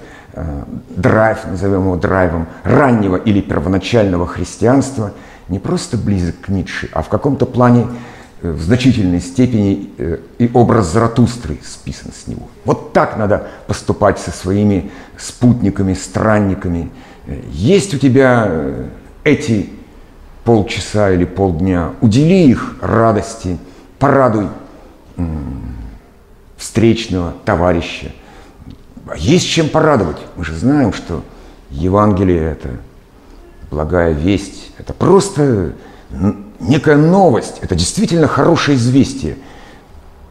[0.90, 5.12] драйв, назовем его драйвом, раннего или первоначального христианства
[5.50, 7.88] не просто близок к Ницше, а в каком-то плане
[8.44, 12.50] Э, в значительной степени э, и образ Заратустры списан с него.
[12.66, 16.92] Вот так надо поступать со своими спутниками, странниками.
[17.26, 18.52] Э, есть у тебя
[19.24, 19.70] эти
[20.44, 23.58] полчаса или полдня, удели их радости,
[23.98, 24.50] порадуй
[26.58, 28.12] встречного товарища.
[29.08, 30.18] А есть чем порадовать.
[30.36, 31.24] Мы же знаем, что
[31.70, 32.70] Евангелие– это
[33.70, 35.74] благая весть, это просто
[36.60, 39.38] некая новость, это действительно хорошее известие.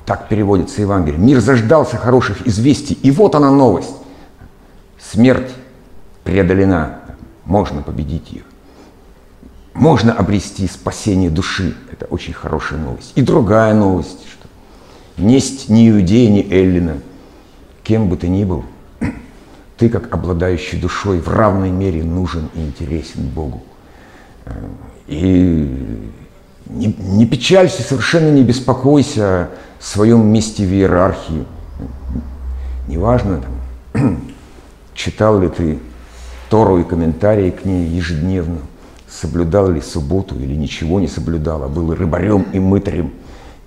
[0.06, 1.18] Так переводится Евангелие.
[1.18, 3.94] Мир заждался хороших известий, и вот она новость.
[5.00, 5.50] Смерть
[6.24, 7.00] преодолена,
[7.44, 8.42] можно победить ее.
[9.74, 11.74] Можно обрести спасение души.
[11.90, 13.12] Это очень хорошая новость.
[13.14, 14.48] И другая новость, что
[15.22, 16.98] несть ни Иудея, ни Эллина,
[17.82, 18.64] кем бы ты ни был,
[19.76, 23.62] ты, как обладающий душой, в равной мере нужен и интересен Богу.
[25.06, 26.10] И
[26.66, 31.44] не, не печалься, совершенно не беспокойся о своем месте в иерархии.
[32.88, 33.42] Неважно,
[33.92, 34.20] там,
[34.94, 35.78] читал ли ты
[36.50, 38.58] Тору и комментарии к ней ежедневно,
[39.08, 43.12] соблюдал ли субботу или ничего не соблюдал, а был рыбарем и мытарем.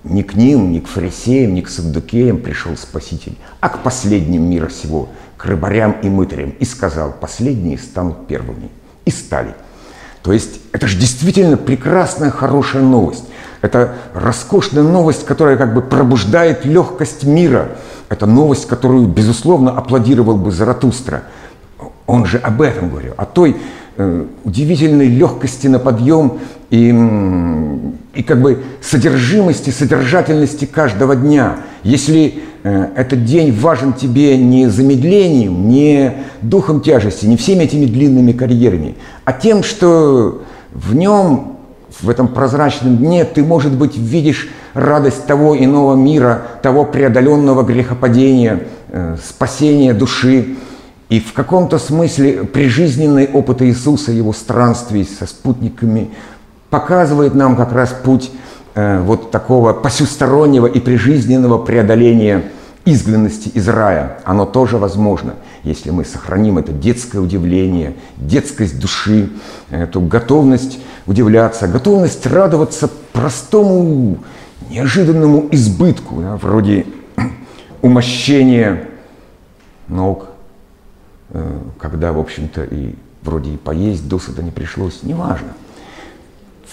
[0.08, 4.68] Ни к ним, ни к фарисеям, ни к саддукеям пришел Спаситель, а к последним мира
[4.68, 8.70] сего, к рыбарям и мытарям, и сказал, последние станут первыми.
[9.04, 9.54] И стали.
[10.22, 13.24] То есть это же действительно прекрасная, хорошая новость.
[13.62, 17.70] Это роскошная новость, которая как бы пробуждает легкость мира.
[18.08, 21.24] Это новость, которую, безусловно, аплодировал бы Заратустра.
[22.06, 23.56] Он же об этом говорил, о той
[23.98, 26.40] Э, удивительной легкости на подъем
[26.70, 26.94] и,
[28.14, 31.58] и как бы содержимости, содержательности каждого дня.
[31.82, 38.32] Если э, этот день важен тебе не замедлением, не духом тяжести, не всеми этими длинными
[38.32, 41.56] карьерами, а тем, что в нем,
[42.00, 48.64] в этом прозрачном дне, ты, может быть, видишь радость того иного мира, того преодоленного грехопадения,
[48.88, 50.56] э, спасения души,
[51.08, 56.10] и в каком-то смысле прижизненный опыт Иисуса, его странствий со спутниками,
[56.80, 58.30] показывает нам как раз путь
[58.74, 62.44] э, вот такого посюстороннего и прижизненного преодоления
[62.84, 64.18] изгнанности из рая.
[64.24, 65.34] Оно тоже возможно,
[65.64, 69.30] если мы сохраним это детское удивление, детскость души,
[69.70, 74.18] эту готовность удивляться, готовность радоваться простому,
[74.70, 76.86] неожиданному избытку, да, вроде
[77.82, 78.84] умощения
[79.88, 80.26] ног,
[81.30, 85.48] Э, когда, в общем-то, и вроде и поесть досыта не пришлось, неважно.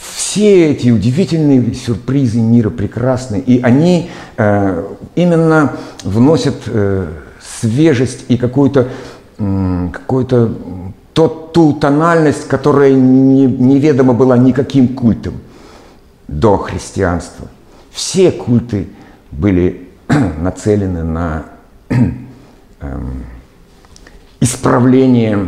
[0.03, 4.83] Все эти удивительные сюрпризы мира прекрасны, и они э,
[5.15, 7.07] именно вносят э,
[7.41, 8.89] свежесть и какую-то
[9.37, 10.53] э, какую-то
[11.13, 15.35] тот, ту тональность, которая не, неведома была никаким культом
[16.27, 17.47] до христианства.
[17.91, 18.89] Все культы
[19.31, 19.87] были
[20.41, 21.45] нацелены на
[21.89, 23.23] эм,
[24.41, 25.47] исправление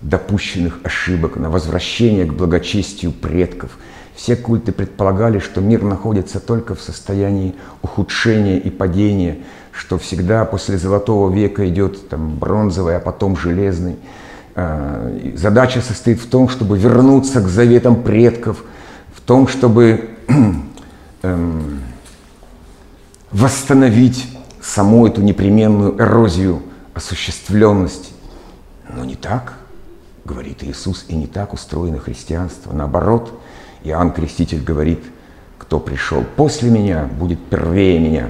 [0.00, 3.78] допущенных ошибок, на возвращение к благочестию предков.
[4.14, 9.38] Все культы предполагали, что мир находится только в состоянии ухудшения и падения,
[9.72, 13.96] что всегда после золотого века идет там, бронзовый, а потом железный.
[14.54, 18.64] А, задача состоит в том, чтобы вернуться к заветам предков,
[19.14, 20.10] в том, чтобы
[21.22, 21.80] эм,
[23.30, 24.26] восстановить
[24.60, 26.62] саму эту непременную эрозию
[26.94, 28.10] осуществленности.
[28.92, 29.57] Но не так,
[30.28, 32.72] говорит Иисус, и не так устроено христианство.
[32.72, 33.32] Наоборот,
[33.82, 35.00] Иоанн Креститель говорит,
[35.58, 38.26] кто пришел после меня, будет первее меня.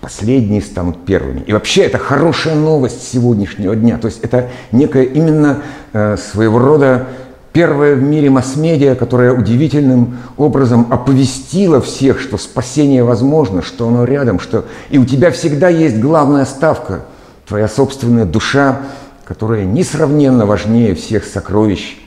[0.00, 1.40] Последние станут первыми.
[1.46, 3.98] И вообще это хорошая новость сегодняшнего дня.
[3.98, 5.62] То есть это некая именно
[5.92, 7.06] э, своего рода
[7.52, 14.40] первая в мире масс-медиа, которая удивительным образом оповестила всех, что спасение возможно, что оно рядом,
[14.40, 17.04] что и у тебя всегда есть главная ставка–
[17.50, 18.82] твоя собственная душа,
[19.30, 22.00] которая несравненно важнее всех сокровищ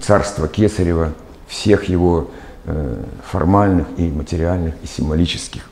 [0.00, 1.14] царства Кесарева,
[1.48, 2.30] всех его
[2.64, 5.68] э, формальных и материальных и символических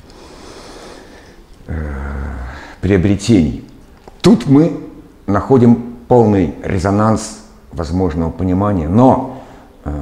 [1.69, 1.73] э,
[2.81, 3.65] приобретений.
[4.23, 4.77] Тут мы
[5.29, 7.39] находим полный резонанс
[7.71, 9.45] возможного понимания, но,
[9.85, 9.93] э,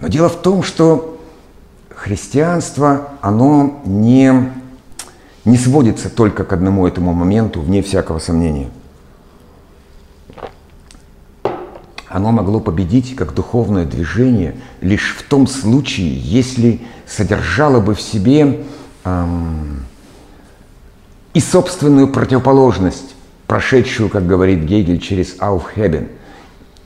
[0.00, 1.18] но дело в том, что
[1.88, 4.52] христианство, оно не
[5.46, 8.68] не сводится только к одному этому моменту, вне всякого сомнения.
[12.16, 18.62] Оно могло победить как духовное движение лишь в том случае, если содержало бы в себе
[19.04, 19.84] эм,
[21.34, 23.14] и собственную противоположность,
[23.46, 26.08] прошедшую, как говорит Гегель, через Aufheben.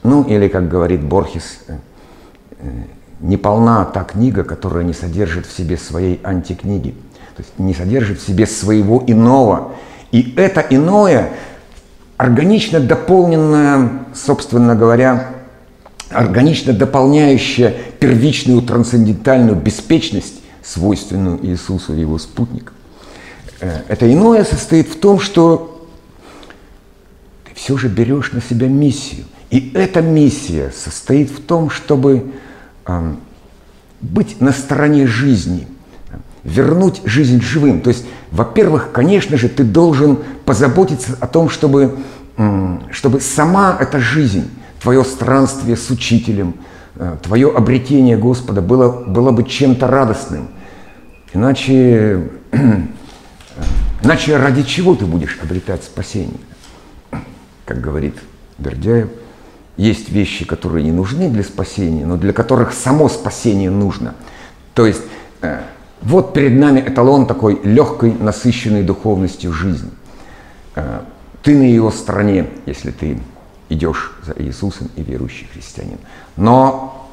[0.03, 1.76] Ну, или, как говорит Борхес, э,
[2.59, 2.83] э,
[3.20, 6.97] не полна та книга, которая не содержит в себе своей антикниги
[7.37, 9.74] то есть не содержит в себе своего иного.
[10.11, 11.31] И это иное,
[12.20, 15.36] органично дополненное, собственно говоря,
[16.10, 22.74] органично дополняющее первичную трансцендентальную беспечность, свойственную Иисусу и его спутникам.
[23.60, 25.88] Э, это иное состоит в том, что
[27.48, 29.24] ты все же берешь на себя миссию.
[29.48, 32.32] И эта миссия состоит в том, чтобы
[34.02, 35.66] быть на стороне жизни,
[36.45, 37.80] вернуть жизнь живым.
[37.80, 41.99] То есть, во-первых, конечно же, ты должен позаботиться о том, чтобы,
[42.36, 46.55] э, чтобы сама эта жизнь, твое странствие с учителем,
[46.97, 50.49] э, твое обретение Господа было, было бы чем-то радостным.
[51.32, 52.30] Иначе
[54.03, 56.41] Иначе ради чего ты будешь обретать спасение?
[57.66, 58.16] Как говорит
[58.59, 59.09] Бердяев,
[59.76, 64.14] есть вещи, которые не нужны для спасения, но для которых само спасение нужно.
[64.74, 65.03] То есть
[65.43, 65.61] э,
[66.03, 69.90] вот перед нами эталон такой легкой, насыщенной духовностью жизни.
[70.74, 71.01] Э,
[71.42, 73.18] ты на его стороне, если ты
[73.68, 75.98] идешь за Иисусом и верующий христианин.
[76.36, 77.09] Но,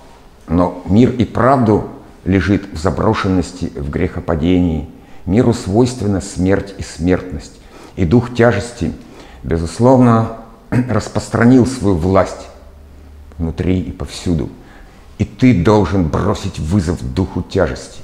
[0.47, 1.89] но мир и правду
[2.25, 4.89] лежит в заброшенности, в грехопадении–
[5.27, 7.51] Миру свойственна смерть и смертность.
[7.97, 8.93] И дух тяжести,
[9.43, 10.37] безусловно,
[10.69, 12.47] распространил свою власть
[13.37, 14.49] внутри и повсюду.
[15.17, 18.01] И ты должен бросить вызов духу тяжести.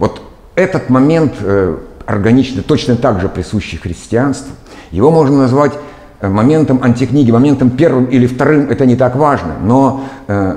[0.00, 0.22] Вот
[0.56, 1.76] этот момент э,
[2.06, 4.52] органичный, точно так же присущий христианству.
[4.90, 5.74] Его можно назвать
[6.20, 10.56] э, моментом антикниги, моментом первым или вторым, это не так важно, но э,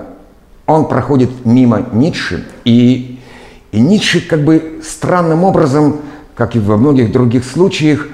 [0.66, 3.20] он проходит мимо Ницше, и
[3.74, 5.98] и Ницше как бы странным образом,
[6.36, 8.08] как и во многих других случаях,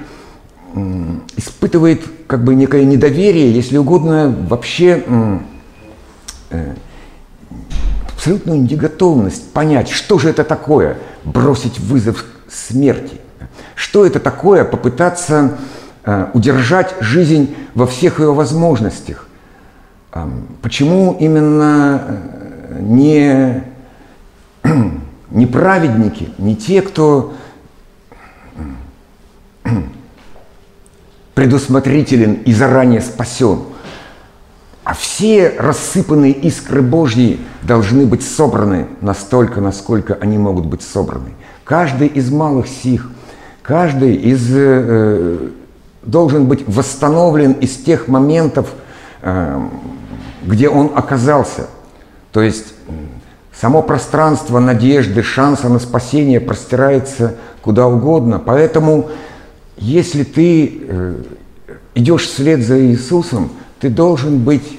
[1.36, 5.04] испытывает как бы некое недоверие, если угодно, вообще
[6.50, 6.74] э,
[8.20, 13.18] абсолютную неготовность понять, что же это такое бросить вызов смерти,
[13.74, 15.56] что это такое попытаться
[16.04, 19.26] э, удержать жизнь во всех ее возможностях.
[20.60, 23.64] Почему именно э, не
[25.30, 27.32] не праведники, не те, кто
[31.34, 33.60] предусмотрителен и заранее спасен,
[34.84, 41.30] а все рассыпанные искры Божьи должны быть собраны настолько, насколько они могут быть собраны.
[41.64, 43.10] Каждый из малых сих,
[43.62, 45.50] каждый из, э,
[46.02, 48.68] должен быть восстановлен из тех моментов,
[49.22, 49.60] э,
[50.44, 51.66] где он оказался.
[52.32, 52.74] То есть
[53.60, 58.38] Само пространство надежды, шанса на спасение простирается куда угодно.
[58.42, 59.10] Поэтому,
[59.76, 61.14] если ты э,
[61.94, 63.50] идешь вслед за Иисусом,
[63.80, 64.78] ты должен быть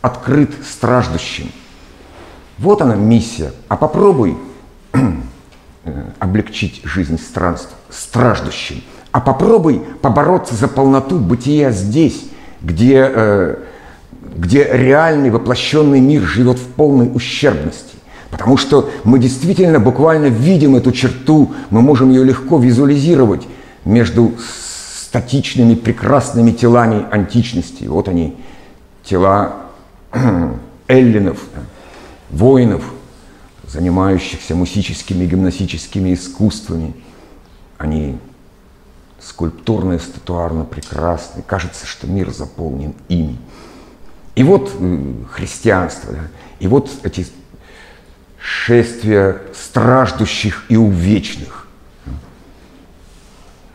[0.00, 1.50] открыт страждущим.
[2.58, 3.52] Вот она миссия.
[3.68, 4.36] А попробуй
[4.92, 8.82] э, облегчить жизнь странств, страждущим.
[9.12, 12.24] А попробуй побороться за полноту бытия здесь,
[12.60, 13.56] где, э,
[14.36, 17.94] где реальный воплощенный мир живет в полной ущербности.
[18.30, 23.46] Потому что мы действительно буквально видим эту черту, мы можем ее легко визуализировать
[23.84, 24.32] между
[25.12, 27.84] статичными прекрасными телами античности.
[27.84, 28.34] Вот они,
[29.04, 29.66] тела
[30.88, 31.38] эллинов,
[32.30, 32.82] воинов,
[33.68, 36.94] занимающихся мусическими и гимнастическими искусствами.
[37.76, 38.16] Они
[39.20, 41.42] скульптурно и статуарно прекрасны.
[41.42, 43.36] Кажется, что мир заполнен ими.
[44.34, 46.22] И вот э, христианство, да,
[46.58, 47.26] и вот эти
[48.38, 51.61] шествие страждущих и увечных,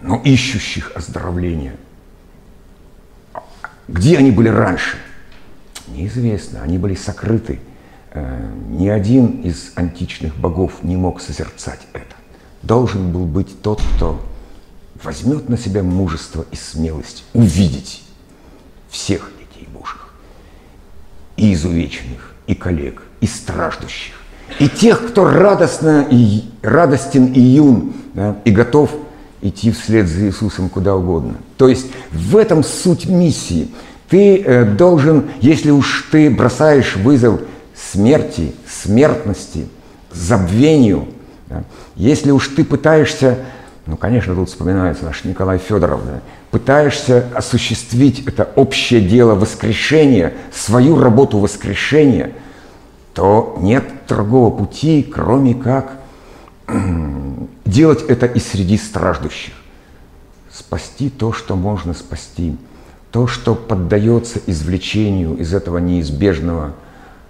[0.02, 1.76] но ищущих оздоровления.
[3.88, 4.98] Где они были раньше?
[5.88, 7.60] Неизвестно, они были сокрыты.
[8.12, 12.16] Э, ни один из античных богов не мог созерцать это.
[12.62, 14.22] Должен был быть тот, кто
[15.04, 18.04] возьмет на себя мужество и смелость увидеть
[18.89, 20.14] всех детей Божьих,
[21.36, 24.16] и изувеченных, и коллег, и страждущих,
[24.60, 28.91] и тех, кто радостно и радостен и юн, да, и готов
[29.42, 31.36] идти вслед за Иисусом куда угодно.
[31.58, 33.70] То есть в этом суть миссии.
[34.10, 37.42] Ты э, должен, если уж ты бросаешь вызов
[37.76, 39.68] смерти, смертности,
[40.14, 41.08] забвению,
[41.48, 41.64] да,
[41.96, 43.40] если уж ты пытаешься,
[43.86, 46.22] ну, конечно, тут вспоминается наш Николай Федоров, да,
[46.52, 52.32] пытаешься осуществить это общее дело воскрешения, свою работу воскрешения–
[53.18, 55.94] то нет другого пути, кроме как
[57.70, 59.53] делать это и среди страждущих.
[60.51, 62.57] Спасти то, что можно спасти,
[63.11, 66.74] то, что поддается извлечению из этого неизбежного,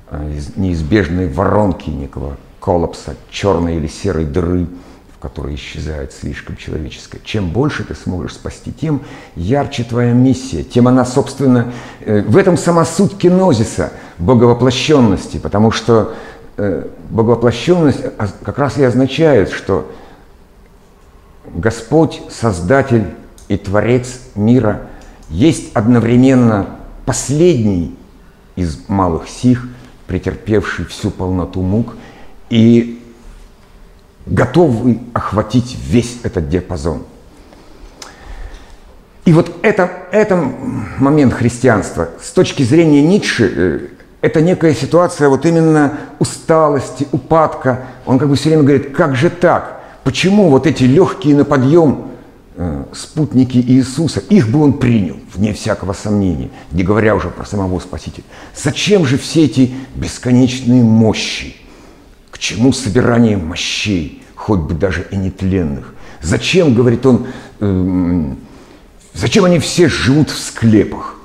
[0.10, 4.68] э, из неизбежной воронки некого коллапса, черной или серой дыры–
[5.18, 7.20] в которой исчезает слишком человеческое.
[7.24, 9.02] Чем больше ты сможешь спасти, тем
[9.36, 16.14] ярче твоя миссия, тем она, собственно, э, в этом сама суть кинозиса, боговоплощенности, потому что
[16.58, 18.00] э, боговоплощенность
[18.44, 19.92] как раз и означает, что
[21.54, 23.06] Господь, Создатель
[23.48, 24.82] и Творец мира,
[25.30, 27.96] есть одновременно последний
[28.56, 29.68] из малых сих,
[30.08, 31.96] претерпевший всю полноту мук
[32.50, 33.04] и
[34.26, 37.04] готовый охватить весь этот диапазон.
[39.26, 40.38] И вот это, это
[40.98, 43.80] момент христианства с точки зрения Ницше, э,
[44.22, 47.82] это некая ситуация вот именно усталости, упадка.
[48.06, 49.77] Он как бы все время говорит, как же так?
[50.08, 52.12] Почему вот эти легкие на подъем
[52.56, 57.78] э, спутники Иисуса, их бы он принял, вне всякого сомнения, не говоря уже про самого
[57.82, 58.24] Спасителя.
[58.56, 61.58] Зачем же все эти бесконечные мощи?
[62.32, 65.94] К чему собирание мощей, хоть бы даже и нетленных?
[66.22, 67.28] Зачем, говорит он,
[67.60, 68.34] э,
[69.14, 71.20] зачем они все живут в склепах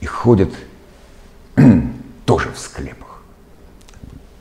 [0.00, 0.50] и ходят
[2.26, 3.22] тоже в склепах,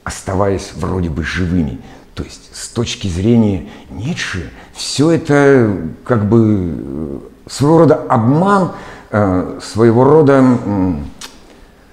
[0.04, 1.80] оставаясь вроде бы живыми.
[2.16, 8.74] То есть с точки зрения Ницше все это как бы э, своего рода обман,
[9.10, 10.44] э, своего рода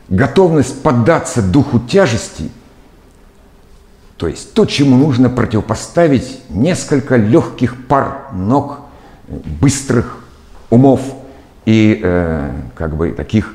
[0.08, 2.50] готовность поддаться духу тяжести,
[4.16, 8.80] то есть то, чему нужно противопоставить несколько легких пар ног,
[9.26, 10.22] быстрых
[10.68, 11.00] умов
[11.64, 13.54] и э, как бы таких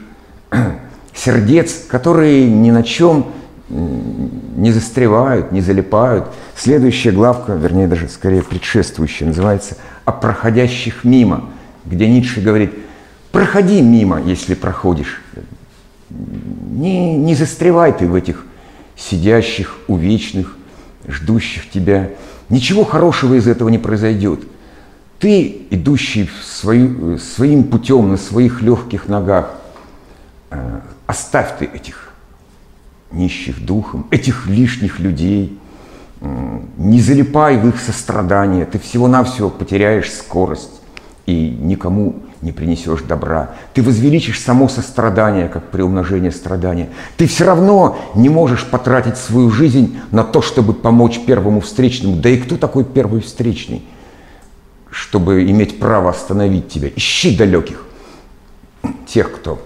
[1.14, 3.28] сердец, которые ни на чем
[3.70, 6.28] не застревают, не залипают.
[6.56, 11.50] Следующая главка, вернее даже скорее предшествующая, называется «О проходящих мимо»,
[11.86, 12.74] где Ницше говорит
[13.32, 15.22] «Проходи мимо, если проходишь».
[16.10, 18.46] Не, не застревай ты в этих
[18.96, 20.56] сидящих, увечных,
[21.08, 22.12] ждущих тебя.
[22.50, 24.42] Ничего хорошего из этого не произойдет.
[25.20, 29.56] Ты, идущий свою, своим путем на своих легких ногах,
[30.52, 32.05] э, Оставь ты этих
[33.16, 35.58] нищих духом, этих лишних людей,
[36.78, 40.82] не залипай в их сострадание, ты всего-навсего потеряешь скорость
[41.26, 43.52] и никому не принесешь добра.
[43.74, 46.90] Ты возвеличишь само сострадание, как приумножение страдания.
[47.18, 52.18] Ты все равно не можешь потратить свою жизнь на то, чтобы помочь первому встречному.
[52.18, 53.84] Да и кто такой первый встречный,
[54.92, 56.90] чтобы иметь право остановить тебя?
[56.96, 57.84] Ищи далеких,
[59.08, 59.60] тех, кто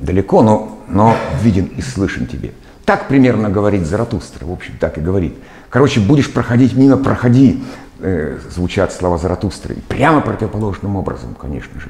[0.00, 2.52] далеко, но, но виден и слышен тебе.
[2.84, 5.34] Так примерно говорит Заратустра, в общем, так и говорит.
[5.68, 7.62] Короче, будешь проходить мимо, проходи,
[8.00, 9.74] э, звучат слова Заратустры.
[9.74, 11.88] И прямо противоположным образом, конечно же,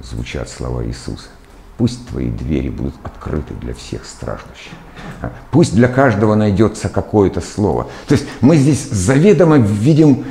[0.00, 1.28] звучат слова Иисуса.
[1.76, 4.72] Пусть твои двери будут открыты для всех страждущих.
[5.22, 7.88] А, пусть для каждого найдется какое-то слово.
[8.06, 10.26] То есть мы здесь заведомо видим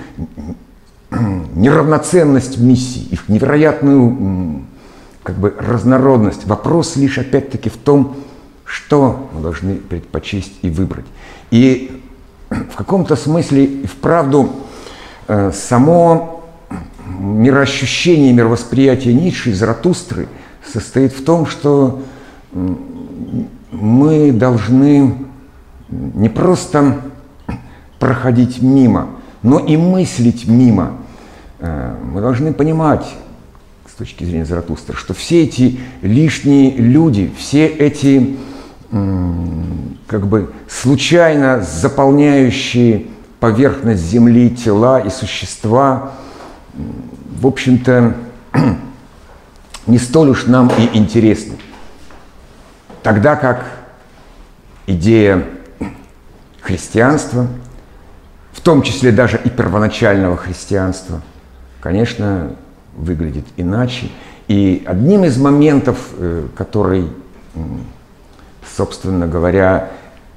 [1.12, 4.64] неравноценность миссий, их невероятную
[5.24, 6.45] как бы разнородность.
[6.45, 8.15] Вопрос лишь опять-таки в том,
[8.65, 11.05] что мы должны предпочесть и выбрать.
[11.51, 12.01] И
[12.49, 14.51] в каком-то смысле и вправду
[15.28, 16.43] э, само
[17.20, 20.28] мироощущение, мировосприятие Ницше Заратустры
[20.65, 22.01] состоит в том, что
[23.72, 25.15] мы должны
[25.89, 27.01] не просто
[27.99, 29.09] проходить мимо,
[29.41, 30.93] но и мыслить мимо.
[31.59, 33.05] Э, мы должны понимать,
[34.00, 38.38] точки зрения Заратустра, что все эти лишние люди, все эти
[40.08, 43.08] как бы случайно заполняющие
[43.41, 46.14] поверхность Земли тела и существа,
[46.74, 48.16] в общем-то,
[49.86, 51.58] не столь уж нам и интересны.
[53.04, 53.66] Тогда как
[54.88, 55.45] идея
[56.62, 57.47] христианства,
[58.54, 61.22] в том числе даже и первоначального христианства,
[61.82, 62.56] конечно,
[63.00, 64.10] выглядит иначе.
[64.47, 67.08] И одним из моментов, э, который,
[68.76, 69.89] собственно говоря,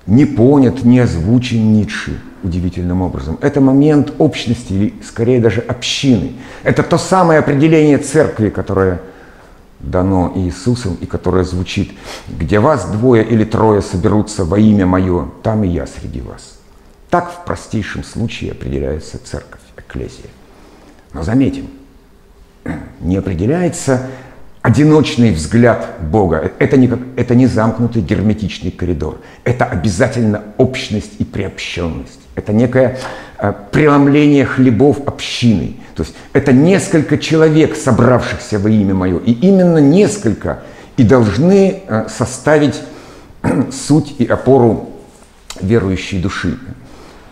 [0.07, 3.39] не понят, не озвучен Ницше удивительным образом.
[3.41, 6.33] Это момент общности, или скорее даже общины.
[6.63, 9.01] Это то самое определение церкви, которое
[9.79, 11.93] дано Иисусом и которое звучит,
[12.29, 16.59] где вас двое или трое соберутся во имя Мое, там и я среди вас.
[17.11, 20.31] Так в простейшем случае определяется церковь, экклезия.
[21.13, 21.69] Но заметим,
[23.01, 24.07] не определяется
[24.63, 26.53] одиночный взгляд Бога.
[26.59, 29.21] Это не, это не замкнутый герметичный коридор.
[29.45, 32.21] Это обязательно общность и приобщенность.
[32.37, 32.99] Это некое
[33.39, 35.77] э, преломление хлебов общины.
[35.97, 39.19] То есть это несколько человек, собравшихся во имя Мое.
[39.19, 40.63] И именно несколько
[40.97, 42.81] и должны э, составить
[43.73, 44.91] суть и опору
[45.61, 46.57] верующей души.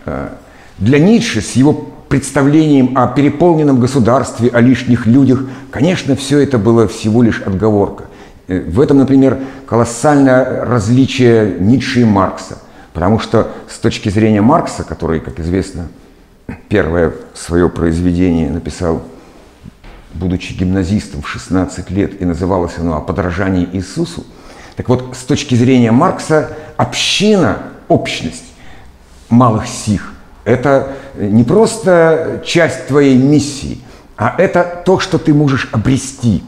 [0.05, 0.29] Э,
[0.77, 6.85] для Ницше с его представлением о переполненном государстве, о лишних людях, конечно, все это было
[6.85, 8.03] всего лишь отговорка.
[8.49, 12.57] Э, в этом, например, колоссальное различие Ницше и Маркса.
[12.91, 15.87] Потому что с точки зрения Маркса, который, как известно,
[16.67, 19.03] первое свое произведение написал,
[20.13, 24.25] будучи гимназистом в 16 лет, и называлось оно «О подражании Иисусу».
[24.75, 28.51] Так вот, с точки зрения Маркса, община, общность
[29.29, 30.11] малых сих–
[30.43, 33.79] это не просто часть твоей миссии,
[34.17, 36.43] а это то, что ты можешь обрести.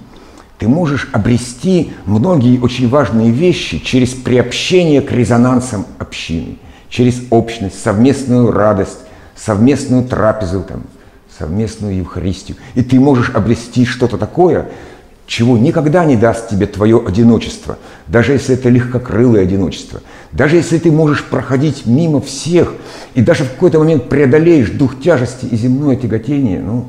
[0.59, 6.57] Ты можешь обрести многие очень важные вещи через приобщение к резонансам общины,
[6.89, 8.99] через общность, совместную радость,
[9.35, 10.83] совместную трапезу, там,
[11.37, 12.57] совместную Евхаристию.
[12.75, 14.69] И ты можешь обрести что-то такое,
[15.25, 20.01] чего никогда не даст тебе твое одиночество, даже если это легкокрылое одиночество,
[20.31, 22.73] даже если ты можешь проходить мимо всех
[23.13, 26.87] и даже в какой-то момент преодолеешь дух тяжести и земное тяготение, ну,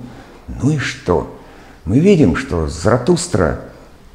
[0.62, 1.38] ну и что?
[1.84, 3.60] Мы видим, что Заратустра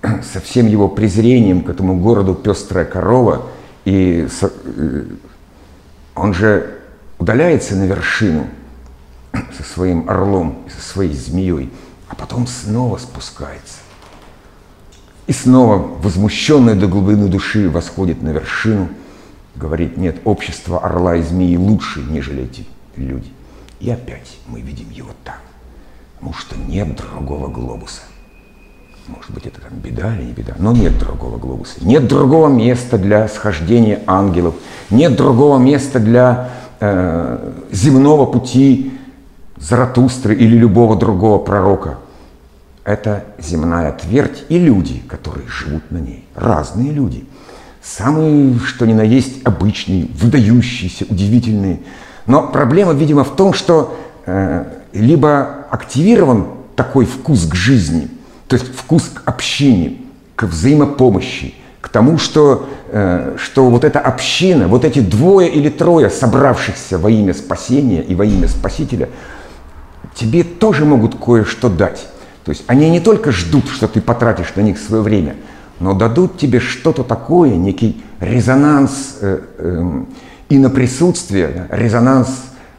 [0.34, 3.48] со всем его презрением к этому городу пестрая корова,
[3.86, 5.04] и э,
[6.16, 6.76] он же
[7.20, 8.48] удаляется на вершину
[9.58, 11.70] со своим орлом со своей змеей,
[12.10, 13.78] а потом снова спускается.
[15.30, 18.90] И снова, возмущенный до глубины души, восходит на вершину,
[19.56, 22.66] говорит, нет, общество орла и змеи лучше, нежели эти
[22.96, 23.30] люди.
[23.80, 25.36] И опять мы видим его там,
[26.16, 28.02] потому что нет другого глобуса.
[29.06, 31.76] Может быть, это там беда или не беда, но нет другого глобуса.
[31.82, 34.56] Нет другого места для схождения ангелов,
[34.90, 36.50] нет другого места для
[36.80, 38.94] э, земного пути
[39.58, 42.00] Заратустры или любого другого пророка–
[42.90, 46.26] это земная твердь и люди, которые живут на ней.
[46.34, 47.24] Разные люди.
[47.84, 51.82] Самые, что ни на есть, обычные, выдающиеся, удивительные.
[52.26, 58.08] Но проблема, видимо, в том, что э, либо активирован такой вкус к жизни,
[58.48, 59.98] то есть вкус к общине,
[60.36, 66.10] к взаимопомощи, к тому, что, э, что вот эта община, вот эти двое или трое
[66.10, 69.10] собравшихся во имя спасения и во имя Спасителя,
[70.16, 72.08] тебе тоже могут кое-что дать.
[72.50, 75.36] То есть они не только ждут, что ты потратишь на них свое время,
[75.80, 79.40] но дадут тебе что-то такое, некий резонанс э,
[80.50, 82.30] э, присутствие, резонанс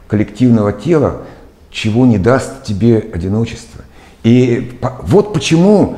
[0.09, 1.21] коллективного тела,
[1.69, 3.85] чего не даст тебе одиночество.
[4.23, 5.95] И вот почему,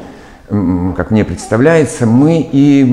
[0.96, 2.84] как мне представляется, мы и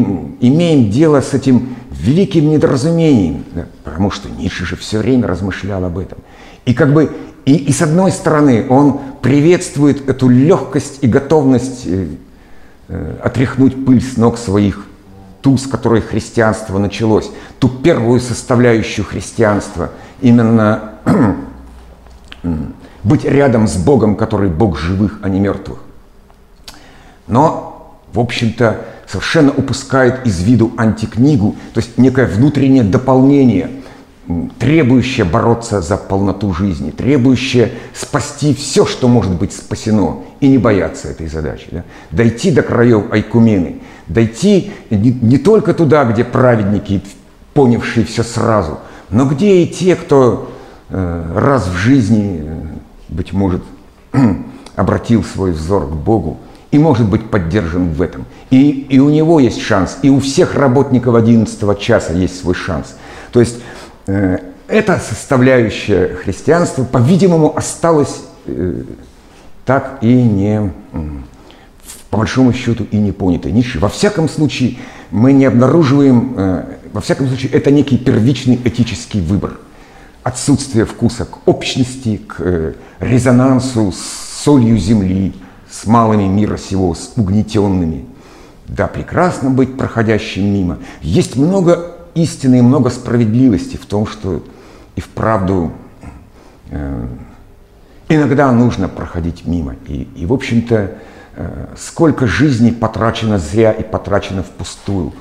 [0.41, 3.45] имеем дело с этим великим недоразумением,
[3.85, 6.21] потому что Ницше же все время размышлял об этом.
[6.65, 7.15] И как бы
[7.51, 12.07] и, и с одной стороны, он приветствует эту легкость и готовность э,
[12.87, 14.87] э, отряхнуть пыль с ног своих,
[15.43, 17.29] ту, с которой христианство началось,
[17.59, 19.91] ту первую составляющую христианства,
[20.21, 20.93] именно
[23.03, 25.81] быть рядом с Богом, который Бог живых, а не мертвых.
[27.27, 33.73] Но, в общем-то, совершенно упускает из виду антикнигу, то есть некое внутреннее дополнение–
[34.59, 41.09] требующая бороться за полноту жизни, требующая спасти все, что может быть спасено, и не бояться
[41.09, 41.67] этой задачи.
[41.71, 41.85] Да?
[42.11, 47.03] Дойти до краев Айкумены, дойти не, не только туда, где праведники,
[47.55, 48.79] понявшие все сразу,
[49.11, 50.53] но где и те, кто
[50.89, 52.63] э, раз в жизни, э,
[53.09, 53.63] быть может,
[54.77, 56.39] обратил свой взор к Богу
[56.71, 58.25] и может быть поддержан в этом.
[58.51, 62.95] И, и у него есть шанс, и у всех работников 11 часа есть свой шанс.
[63.33, 63.57] То есть
[64.71, 68.85] эта составляющая христианства, по-видимому, осталась э,
[69.65, 70.73] так и не,
[72.09, 73.79] по большому счету, и не понятой Ницше.
[73.81, 74.79] Во всяком случае,
[75.11, 79.59] мы не обнаруживаем, э, во всяком случае, это некий первичный этический выбор.
[80.23, 85.33] Отсутствие вкуса к общности, к резонансу с солью земли,
[85.71, 88.07] с малыми мира сего, с угнетенными.
[88.69, 90.79] Да, прекрасно быть проходящим мимо.
[91.01, 94.43] Есть много истины и много справедливости в том, что
[94.97, 95.73] и вправду
[96.71, 97.07] э,
[98.09, 99.77] иногда нужно проходить мимо.
[99.87, 100.93] И, и в общем-то,
[101.37, 105.13] э, сколько жизней потрачено зря и потрачено впустую,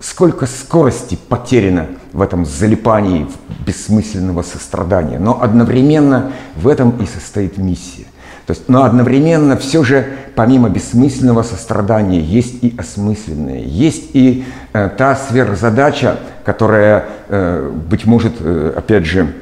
[0.00, 3.28] сколько скорости потеряно в этом залипании
[3.64, 5.18] бессмысленного сострадания.
[5.18, 8.06] Но одновременно в этом и состоит миссия.
[8.46, 14.88] То есть, но одновременно все же, помимо бессмысленного сострадания, есть и осмысленное, есть и э,
[14.96, 19.32] та сверхзадача, которая, э, быть может, э, опять же,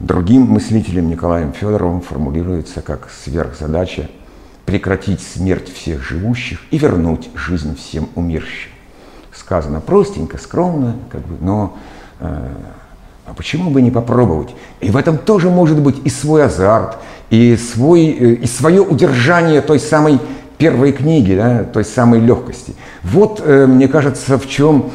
[0.00, 4.08] другим мыслителем Николаем Федоровым формулируется как сверхзадача
[4.66, 8.72] прекратить смерть всех живущих и вернуть жизнь всем умершим.
[9.32, 11.78] Сказано простенько, скромно, как бы, но
[12.20, 12.48] э,
[13.26, 14.54] а почему бы не попробовать?
[14.80, 16.96] И в этом тоже может быть и свой азарт,
[17.30, 20.18] и, свой, э, и свое удержание той самой
[20.58, 22.74] первой книги, да, той самой легкости.
[23.02, 24.90] Вот, э, мне кажется, в чем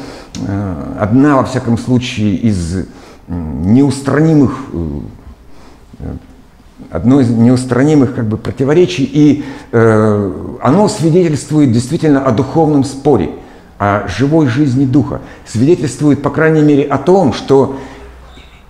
[0.46, 2.86] э, одна, во всяком случае, из
[3.28, 4.52] неустранимых
[6.90, 13.30] одно из неустранимых как бы, противоречий, и оно свидетельствует действительно о духовном споре,
[13.78, 15.22] о живой жизни духа.
[15.46, 17.76] Свидетельствует, по крайней мере, о том, что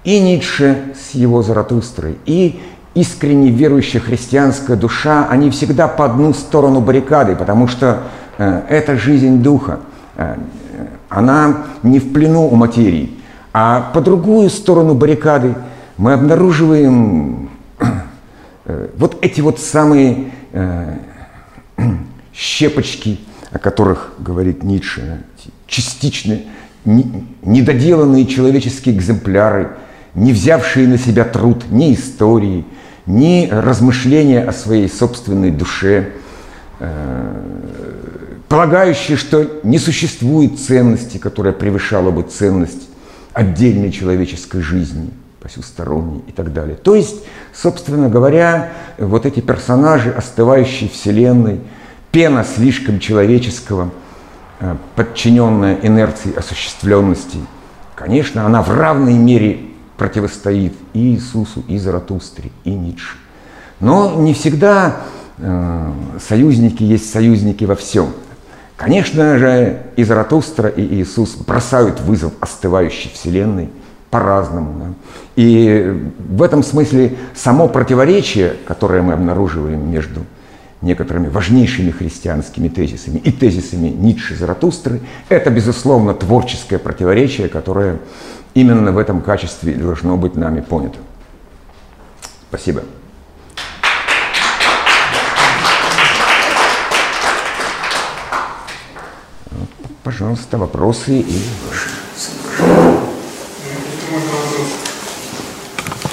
[0.04, 2.60] и Ницше с его Заратустрой, и
[2.94, 8.02] искренне верующая христианская душа, они всегда по одну сторону баррикады, потому что
[8.38, 9.80] э, это жизнь духа.
[10.16, 10.36] Э,
[11.08, 13.18] она не в плену у материи.
[13.52, 15.54] А по другую сторону баррикады
[15.98, 17.50] мы обнаруживаем
[18.64, 20.96] э, вот эти вот самые э,
[22.34, 23.20] щепочки,
[23.50, 25.24] о которых говорит Ницше,
[25.66, 26.44] частичные,
[26.84, 29.72] недоделанные человеческие экземпляры,
[30.14, 32.64] не взявшие на себя труд ни истории,
[33.06, 36.10] ни размышления о своей собственной душе,
[36.78, 37.42] э,
[38.48, 42.88] полагающие, что не существует ценности, которая превышала бы ценность
[43.32, 46.76] отдельной человеческой жизни, посюсторонней и так далее.
[46.76, 51.60] То есть, собственно говоря, вот эти персонажи остывающей Вселенной,
[52.12, 53.90] пена слишком человеческого,
[54.60, 57.38] э, подчиненная инерции осуществленности,
[57.96, 59.71] конечно, она в равной мере
[60.02, 63.16] противостоит и Иисусу, и Заратустре, и Ницше.
[63.78, 64.96] Но не всегда
[65.38, 68.08] э, союзники есть союзники во всем.
[68.76, 73.70] Конечно же, и Заратустра, и Иисус бросают вызов остывающей Вселенной
[74.10, 74.74] по-разному.
[74.80, 74.86] Да?
[75.36, 80.22] И в этом смысле само противоречие, которое мы обнаруживаем между
[80.80, 84.98] некоторыми важнейшими христианскими тезисами и тезисами Ницше Заратустры,
[85.28, 87.98] это, безусловно, творческое противоречие, которое
[88.54, 90.98] именно в этом качестве должно быть нами понято.
[92.48, 92.82] Спасибо.
[100.02, 101.88] Пожалуйста, вопросы и ваши.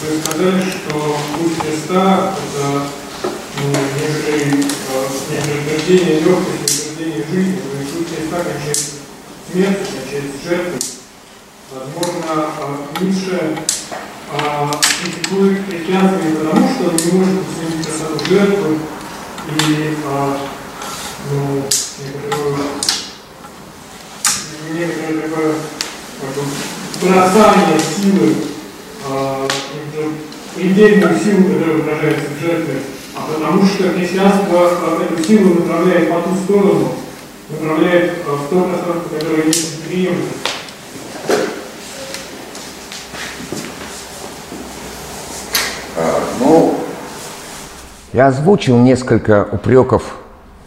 [0.01, 2.83] Вы сказали, что путь Христа– это
[3.57, 3.69] ну,
[3.99, 4.63] некоторые,
[6.21, 8.91] легкости, утверждения жизни, но и путь Христа кончается
[9.51, 10.98] смертью, кончается жертвой.
[11.71, 12.47] Возможно,
[12.99, 13.57] Ницше
[15.01, 18.77] критикует христианство не потому, что он не может сменить красоту жертвы
[19.47, 19.95] и
[21.31, 21.63] ну,
[21.99, 22.57] некоторую
[24.73, 25.55] некоторое такое
[27.01, 28.35] бросание силы,
[29.07, 29.47] э,
[30.55, 32.75] предельную силу, которая выражается в жертве,
[33.15, 36.95] а потому что христианство э, эту силу направляет по ту сторону,
[37.49, 40.23] направляет э, в то пространство, которое есть приемлемо.
[48.13, 50.15] Я озвучил несколько упреков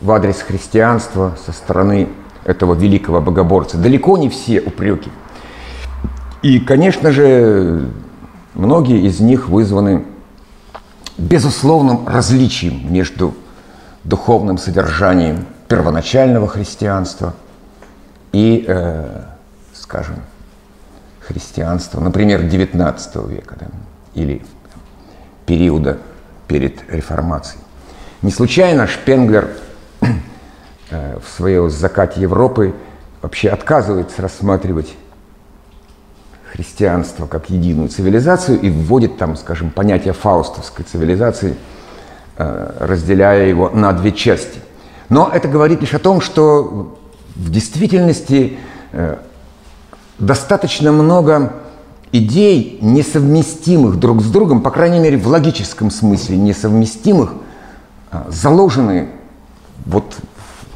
[0.01, 2.09] в адрес христианства со стороны
[2.45, 3.78] этого великого богоборца.
[3.78, 5.11] Далеко не все упреки.
[6.43, 7.88] И, конечно же,
[8.55, 10.05] многие из них вызваны
[11.18, 13.34] безусловным различием между
[14.03, 17.34] духовным содержанием первоначального христианства
[18.32, 19.22] и, э,
[19.74, 20.16] скажем,
[21.20, 23.66] христианства, например, XIX века да,
[24.14, 24.43] или
[25.47, 25.99] периода
[26.53, 27.61] перед реформацией.
[28.22, 29.48] Не случайно Шпенглер
[30.92, 32.74] Э, в своем закате Европы
[33.22, 34.94] вообще отказывается рассматривать
[36.53, 41.57] христианство как единую цивилизацию и вводит там, скажем, понятие фаустовской цивилизации,
[42.36, 44.61] э, разделяя его на две части.
[45.09, 46.98] Но это говорит лишь о том, что
[47.36, 48.59] в действительности
[48.92, 49.16] э,
[50.18, 51.55] достаточно много
[52.13, 57.35] идей, несовместимых друг с другом, по крайней мере, в логическом смысле несовместимых,
[58.29, 59.09] заложены
[59.87, 60.05] вот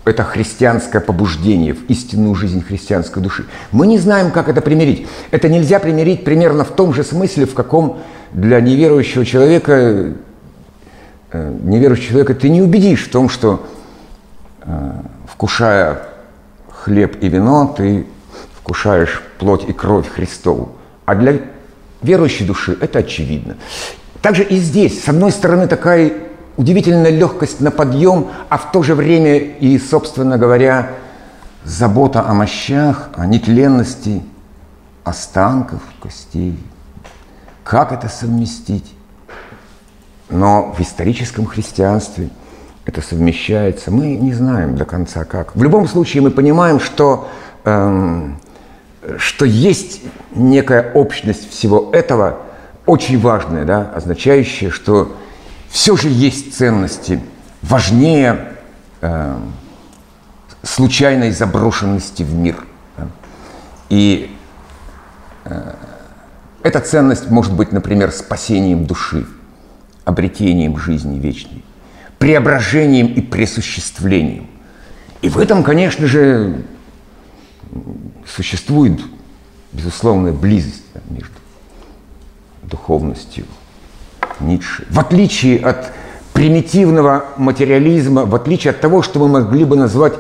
[0.07, 3.47] это христианское побуждение в истинную жизнь христианской души.
[3.73, 5.07] Мы не знаем, как это примирить.
[5.33, 7.99] Это нельзя примирить примерно в том же смысле, в каком
[8.33, 10.15] для неверующего человека,
[11.33, 13.67] э, неверующего человека ты не убедишь в том, что
[14.63, 14.93] э,
[15.27, 16.03] вкушая
[16.71, 18.07] хлеб и вино, ты
[18.61, 20.76] вкушаешь плоть и кровь Христову.
[21.07, 21.41] А для
[22.03, 23.57] верующей души это очевидно.
[24.21, 26.13] Также и здесь, с одной стороны, такая
[26.57, 30.91] удивительная легкость на подъем, а в то же время и, собственно говоря,
[31.65, 34.23] забота о мощах, о нетленности
[35.05, 36.59] останков, костей.
[37.63, 38.93] Как это совместить?
[40.29, 42.31] Но в историческом христианстве
[42.85, 43.91] это совмещается.
[43.91, 45.55] Мы не знаем до конца как.
[45.55, 47.29] В любом случае мы понимаем, что,
[47.65, 48.39] эм,
[49.19, 50.01] что есть
[50.35, 52.39] некая общность всего этого,
[52.87, 55.17] очень важная, да, означающая, что
[55.69, 57.21] все же есть ценности
[57.63, 58.53] важнее
[59.01, 59.37] э,
[60.63, 62.65] случайной заброшенности в мир.
[62.97, 63.09] Да?
[63.89, 64.37] И
[65.45, 65.75] э,
[66.63, 69.27] эта ценность может быть, например, спасением души.
[70.05, 71.65] обретением жизни вечной,
[72.19, 74.47] преображением и пресуществлением.
[75.21, 76.63] И в этом, конечно же,
[78.27, 79.01] существует
[79.73, 81.35] безусловная близость между
[82.63, 83.45] духовностью
[84.41, 84.87] Ницше.
[84.91, 85.93] В отличие от
[86.33, 90.15] примитивного материализма, в отличие от того, что мы могли бы назвать,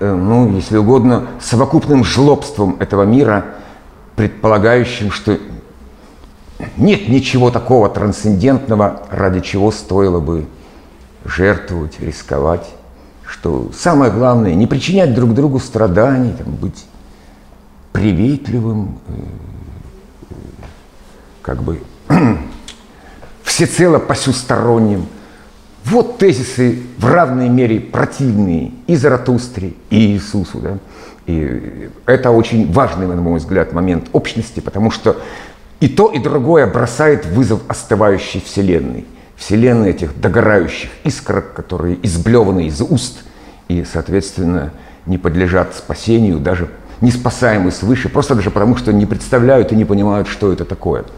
[0.00, 3.46] э, ну, если угодно, совокупным жлобством этого мира,
[4.16, 5.38] предполагающим, что
[6.76, 10.46] нет ничего такого трансцендентного, ради чего стоило бы
[11.24, 12.68] жертвовать, рисковать,
[13.26, 16.84] что самое главное не причинять друг другу страданий, там, быть
[17.92, 19.12] приветливым, э,
[21.42, 21.80] как бы
[23.42, 25.06] всецело посюсторонним.
[25.84, 30.60] Вот тезисы в равной мере противные и Заратустре, и Иисусу.
[30.60, 30.78] Да?
[31.26, 35.20] И это очень важный, на мой взгляд, момент общности, потому что
[35.80, 39.04] и то, и другое бросает вызов остывающей Вселенной.
[39.36, 43.24] Вселенной этих догорающих искрок, которые изблеваны из уст
[43.66, 44.72] и, соответственно,
[45.06, 46.68] не подлежат спасению, даже
[47.02, 51.04] не спасаемы свыше, просто даже потому, что не представляют и не понимают, что это такое–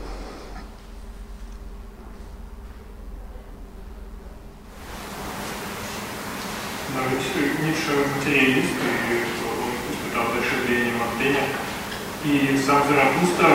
[12.66, 13.48] сам Заратустра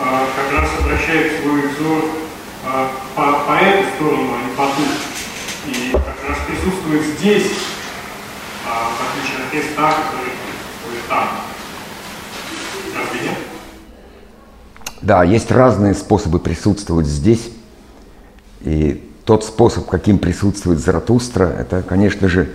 [0.00, 2.04] а, как раз обращает свой взор
[2.64, 4.82] а, по, по эту а не по ту.
[5.66, 7.52] И как раз присутствует здесь,
[8.64, 11.28] в отличие от Христа, который присутствует там.
[15.02, 17.50] Да, есть разные способы присутствовать здесь.
[18.62, 22.50] И тот способ, каким присутствует Заратустра, это, конечно же,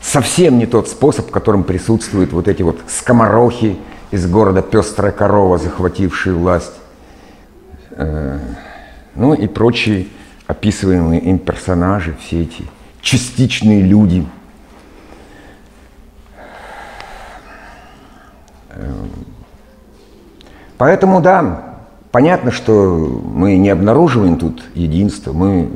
[0.00, 3.78] совсем не тот способ, которым присутствуют вот эти вот скоморохи,
[4.14, 6.74] из города пестрая корова, захватившая власть,
[7.90, 8.38] э,
[9.16, 10.06] ну и прочие
[10.46, 12.64] описываемые им персонажи, все эти
[13.00, 14.24] частичные люди.
[20.78, 21.76] Поэтому, да,
[22.10, 25.68] понятно, что мы не обнаруживаем тут единство, мы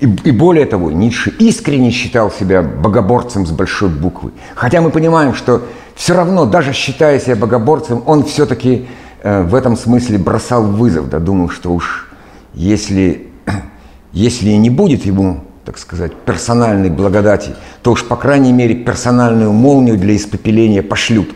[0.00, 4.32] и, и более того, Ницше искренне считал себя богоборцем с большой буквы.
[4.54, 5.62] Хотя мы понимаем, что
[5.94, 8.86] все равно, даже считая себя богоборцем, он все-таки
[9.22, 12.10] э, в этом смысле бросал вызов, да, думал, что уж
[12.54, 13.28] если,
[14.12, 19.96] если не будет ему, так сказать, персональной благодати, то уж, по крайней мере, персональную молнию
[19.96, 21.30] для испепеления пошлют.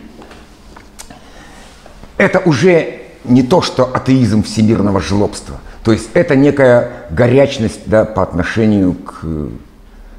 [2.19, 5.57] Это уже не то, что атеизм всемирного жлобства.
[5.83, 9.25] То есть это некая горячность да, по отношению к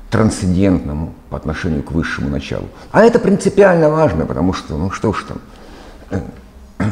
[0.10, 2.68] трансцендентному по отношению к высшему началу.
[2.92, 5.26] А это принципиально важно, потому что, ну что ж
[6.10, 6.24] там,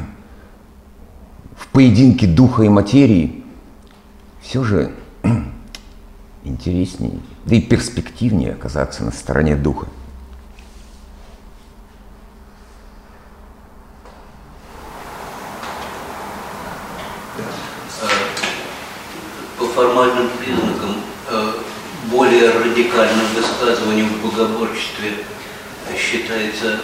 [1.56, 3.44] в поединке духа и материи
[4.42, 4.92] все же
[6.44, 9.88] интереснее, да и перспективнее оказаться на стороне духа.
[19.58, 20.98] По формальным признакам
[22.12, 25.12] более радикальным высказыванием в богоборчестве
[25.98, 26.82] считается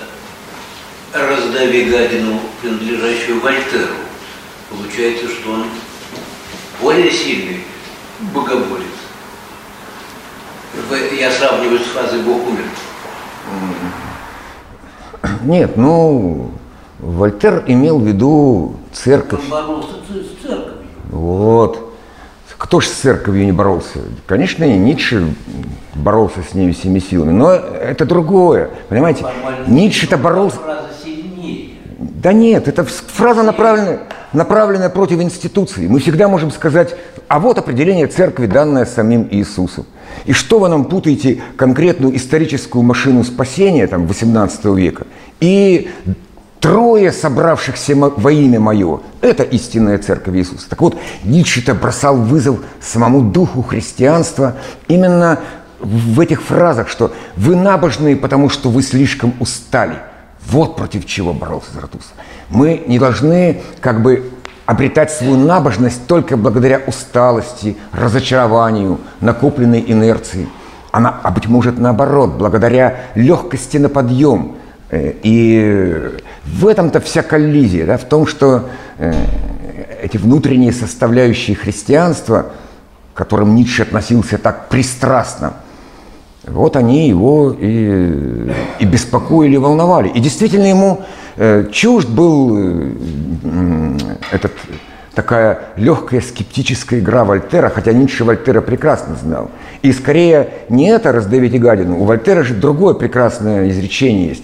[1.13, 3.93] «раздави гадину, принадлежащую Вольтеру».
[4.69, 5.65] Получается, что он
[6.81, 7.63] более сильный
[8.33, 8.87] богоборец.
[11.17, 12.65] Я сравниваю с фразой «Бог умер».
[15.43, 16.51] Нет, ну,
[16.99, 19.41] Вольтер имел в виду церковь.
[19.43, 20.87] Он боролся с церковью.
[21.11, 21.92] Вот.
[22.63, 23.99] Кто же с церковью не боролся?
[24.25, 25.35] Конечно, и Ницше
[25.95, 29.25] боролся с ней всеми силами, но это другое, понимаете?
[29.67, 30.59] Ницше-то боролся...
[31.99, 33.99] Да нет, это фраза направленная,
[34.31, 35.87] направленная против институции.
[35.87, 36.95] Мы всегда можем сказать,
[37.27, 39.85] а вот определение церкви, данное самим Иисусом.
[40.23, 45.05] И что вы нам путаете конкретную историческую машину спасения там, 18 века
[45.41, 45.91] и
[46.63, 49.01] трое собравшихся во имя мое.
[49.19, 50.69] Это истинная церковь Иисуса.
[50.69, 54.55] Так вот, Ницше-то бросал вызов самому духу христианства
[54.87, 55.39] именно
[55.81, 59.97] в этих фразах, что вы набожные, потому что вы слишком устали.
[60.47, 62.15] Вот против чего боролся Заратустра.
[62.47, 64.31] Мы не должны как бы
[64.65, 70.47] обретать свою набожность только благодаря усталости, разочарованию, накопленной инерции.
[70.93, 74.55] Она, а быть может наоборот, благодаря легкости на подъем–
[74.93, 76.11] Э, и
[76.45, 79.13] в этом-то вся коллизия, да, в том, что э,
[80.01, 82.47] эти внутренние составляющие христианства,
[83.13, 85.53] к которым Ницше относился так пристрастно,
[86.45, 90.09] вот они его и, и беспокоили, волновали.
[90.09, 91.01] И действительно ему
[91.37, 93.97] э, чужд был э,
[94.31, 94.51] этот
[95.15, 99.51] такая легкая скептическая игра Вольтера, хотя Ницше Вольтера прекрасно знал.
[99.81, 104.43] И скорее не это раздавить гадину, у Вольтера же другое прекрасное изречение есть.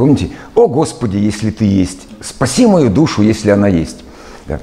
[0.00, 0.30] Помните?
[0.54, 4.02] «О Господи, если ты есть, спаси мою душу, если она есть».
[4.46, 4.58] Да.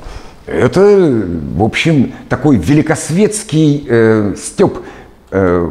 [0.47, 4.79] Это, в общем, такой великосветский э, степ,
[5.29, 5.69] э,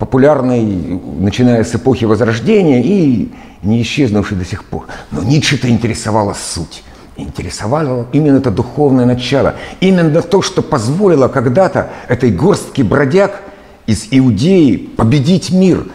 [0.00, 3.30] популярный, начиная с эпохи Возрождения и
[3.62, 4.86] не исчезнувший до сих пор.
[5.12, 6.82] Но Ницше-то интересовала суть
[7.16, 13.42] интересовало именно это духовное начало, именно то, что позволило когда-то этой горстке бродяг
[13.86, 15.86] из Иудеи победить мир,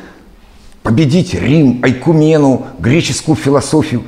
[0.83, 4.03] победить Рим, Айкумену, греческую философию.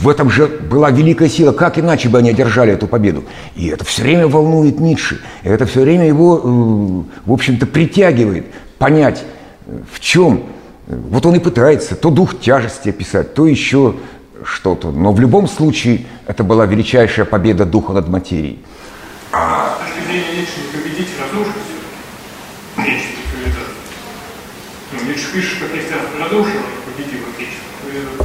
[0.00, 1.52] В этом же была великая сила.
[1.52, 3.24] Как иначе бы они одержали эту победу?
[3.56, 5.20] И это все время волнует Ницше.
[5.42, 8.46] Это все время его, э, в общем-то, притягивает
[8.78, 9.24] понять,
[9.66, 10.44] э, в чем.
[10.86, 13.96] Вот он и пытается то дух тяжести описать, то еще
[14.44, 14.90] что-то.
[14.90, 18.60] Но в любом случае это была величайшая победа духа над материей.
[19.32, 20.90] А Ницше не
[22.84, 23.08] Ницше
[23.46, 24.97] это.
[25.14, 28.24] Пишет, что христианство разрушило, победило Отечество.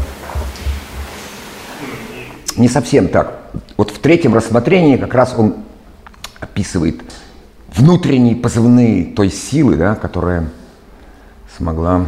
[2.55, 3.39] Ну, не совсем так.
[3.77, 5.55] Вот в третьем рассмотрении как раз он
[6.39, 7.01] описывает
[7.73, 10.49] внутренние позывные той силы, да, которая
[11.57, 12.05] смогла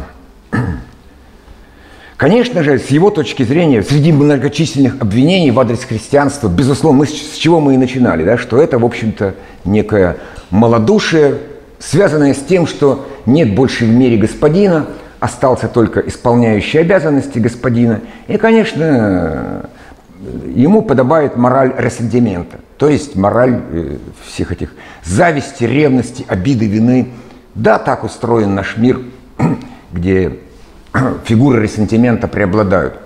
[2.16, 7.36] Конечно же, с его точки зрения, среди многочисленных обвинений в адрес христианства, безусловно, мы, с
[7.36, 10.16] чего мы и начинали, да, что это, в общем-то, некое
[10.50, 11.38] малодушие,
[11.78, 14.86] связанное с тем, что нет больше в мире господина,
[15.20, 18.00] остался только исполняющий обязанности господина.
[18.28, 19.68] И, конечно,
[20.54, 23.96] ему подобает мораль ресентимента, то есть мораль э,
[24.26, 24.74] всех этих
[25.04, 27.08] зависти, ревности, обиды, вины.
[27.54, 29.00] Да, так устроен наш мир,
[29.92, 30.38] где
[31.24, 32.98] фигуры ресентимента преобладают.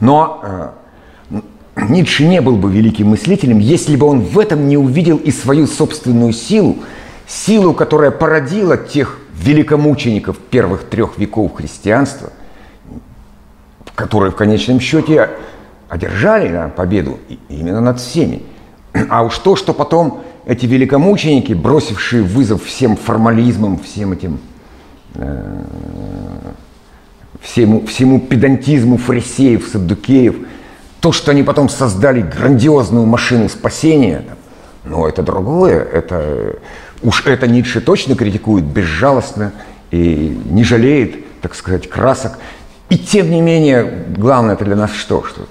[0.00, 0.68] Но э,
[1.88, 5.66] Ницше не был бы великим мыслителем, если бы он в этом не увидел и свою
[5.66, 6.76] собственную силу,
[7.30, 12.30] силу, которая породила тех великомучеников первых трех веков христианства,
[13.94, 15.30] которые в конечном счете
[15.88, 17.18] одержали победу
[17.48, 18.42] именно над всеми.
[19.08, 24.40] А уж то, что потом эти великомученики, бросившие вызов всем формализмам, всем этим
[25.14, 25.64] Э,
[27.40, 30.36] всему, всему педантизму фарисеев, саддукеев,
[31.00, 34.24] то, что они потом создали грандиозную машину спасения,
[34.84, 36.56] но это другое, это
[37.02, 39.52] уж это Ницше точно критикует безжалостно
[39.90, 42.38] и не жалеет, так сказать, красок.
[42.88, 45.24] И тем не менее, главное это для нас что?
[45.24, 45.46] Что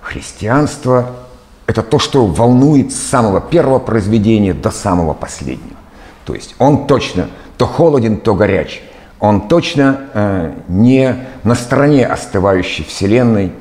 [0.00, 1.16] христианство–
[1.66, 5.76] это то, что волнует с самого первого произведения до самого последнего.
[6.24, 8.82] То есть он точно то холоден, то горяч
[9.20, 13.52] он точно э, не на стороне остывающей Вселенной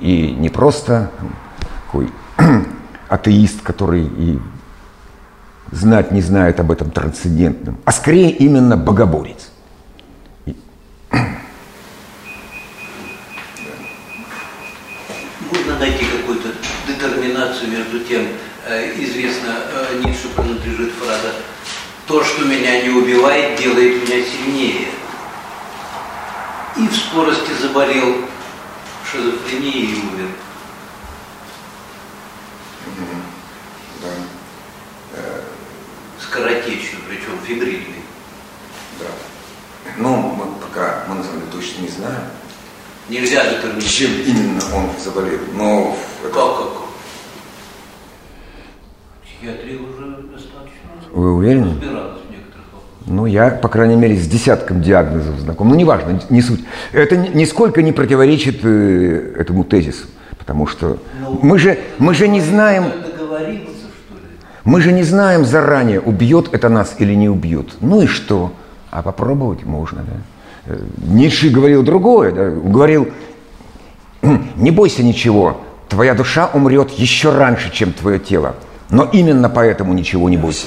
[0.00, 1.10] и не просто
[1.86, 2.10] такой
[3.08, 4.38] атеист, который и
[5.72, 9.50] знать не знает об этом трансцендентном, а скорее именно богоборец.
[15.50, 16.48] Можно найти какую-то
[16.86, 18.26] детерминацию между тем,
[18.66, 21.32] э, известно, э, Ницше принадлежит фраза
[22.06, 24.88] то, что меня не убивает, делает меня сильнее.
[26.76, 28.24] И в скорости заболел
[29.10, 30.28] шизофренией и умер.
[34.00, 34.08] Да.
[36.30, 38.02] Скоротечно, причем фибрильный.
[39.00, 39.06] Да.
[39.96, 42.22] Ну, мы пока, мы на самом деле точно не знаем.
[43.08, 43.90] Нельзя детерминировать.
[43.90, 45.40] Чем именно он заболел.
[45.54, 46.34] Но это...
[46.34, 46.68] Как, как?
[49.24, 50.08] Психиатрия уже
[51.12, 51.74] вы уверены?
[53.06, 55.68] Ну, я, по крайней мере, с десятком диагнозов знаком.
[55.70, 56.60] Ну, неважно, не суть.
[56.92, 60.06] Это нисколько не противоречит э, этому тезису.
[60.38, 62.92] Потому что ну, мы же, мы же не знаем...
[64.68, 67.70] Мы же не знаем заранее, убьет это нас или не убьет.
[67.80, 68.52] Ну и что?
[68.90, 70.72] А попробовать можно, да?
[70.74, 72.50] Э, Ницше говорил другое, да?
[72.50, 73.08] говорил,
[74.56, 78.56] не бойся ничего, твоя душа умрет еще раньше, чем твое тело.
[78.90, 80.66] Но именно поэтому ничего не бойся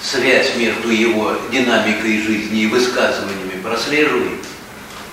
[0.00, 4.40] связь между его динамикой жизни и высказываниями прослеживает?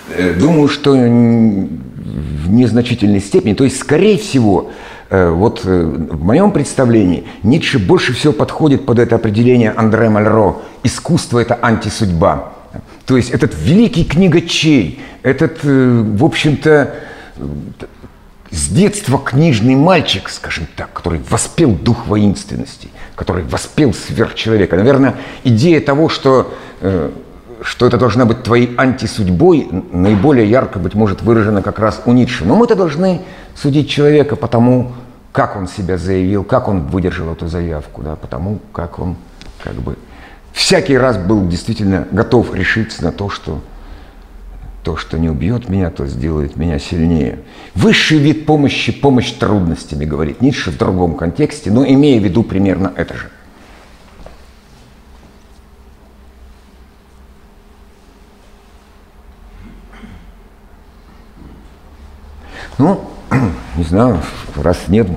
[0.10, 3.54] Э, думаю, что в незначительной степени.
[3.54, 4.72] То есть, скорее всего,
[5.14, 11.40] вот э, в моем представлении Ницше больше всего подходит под это определение Андре Мальро «искусство–
[11.40, 12.54] это антисудьба».
[13.06, 16.96] То есть этот великий книгачей, этот, в общем-то,
[18.50, 24.76] с детства книжный мальчик, скажем так, который воспел дух воинственности, который воспел сверхчеловека.
[24.78, 27.12] Наверное, идея того, что э,
[27.64, 32.46] что это должна быть твоей антисудьбой, наиболее ярко, быть может, выражено как раз у Ницше.
[32.46, 33.22] Но мы-то должны
[33.56, 34.92] судить человека по тому,
[35.34, 39.18] как он себя заявил, как он выдержал эту заявку, да, потому как он
[39.62, 39.98] как бы
[40.54, 43.62] всякий раз был действительно готов решиться на то, что
[44.84, 47.40] то, что не убьет меня, то сделает меня сильнее.
[47.74, 52.94] Высший вид помощи– помощь трудностями, говорит Ницше в другом контексте, но имея в виду примерно
[52.96, 53.30] это же.
[62.78, 63.10] Ну,
[63.78, 64.20] не знаю,
[64.56, 65.08] раз нет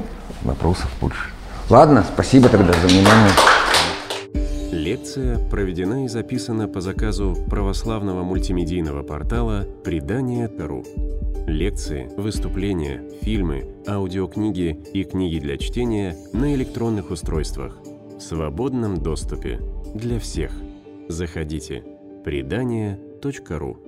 [0.42, 1.30] вопросов больше.
[1.68, 3.32] Ладно, спасибо тогда за внимание.
[4.72, 10.84] Лекция проведена и записана по заказу православного мультимедийного портала «Предание.ру».
[11.46, 17.78] Лекции, выступления, фильмы, аудиокниги и книги для чтения на электронных устройствах
[18.18, 19.61] в свободном доступе
[19.94, 20.50] для всех.
[21.09, 21.84] Заходите.
[22.24, 23.86] Предание.ру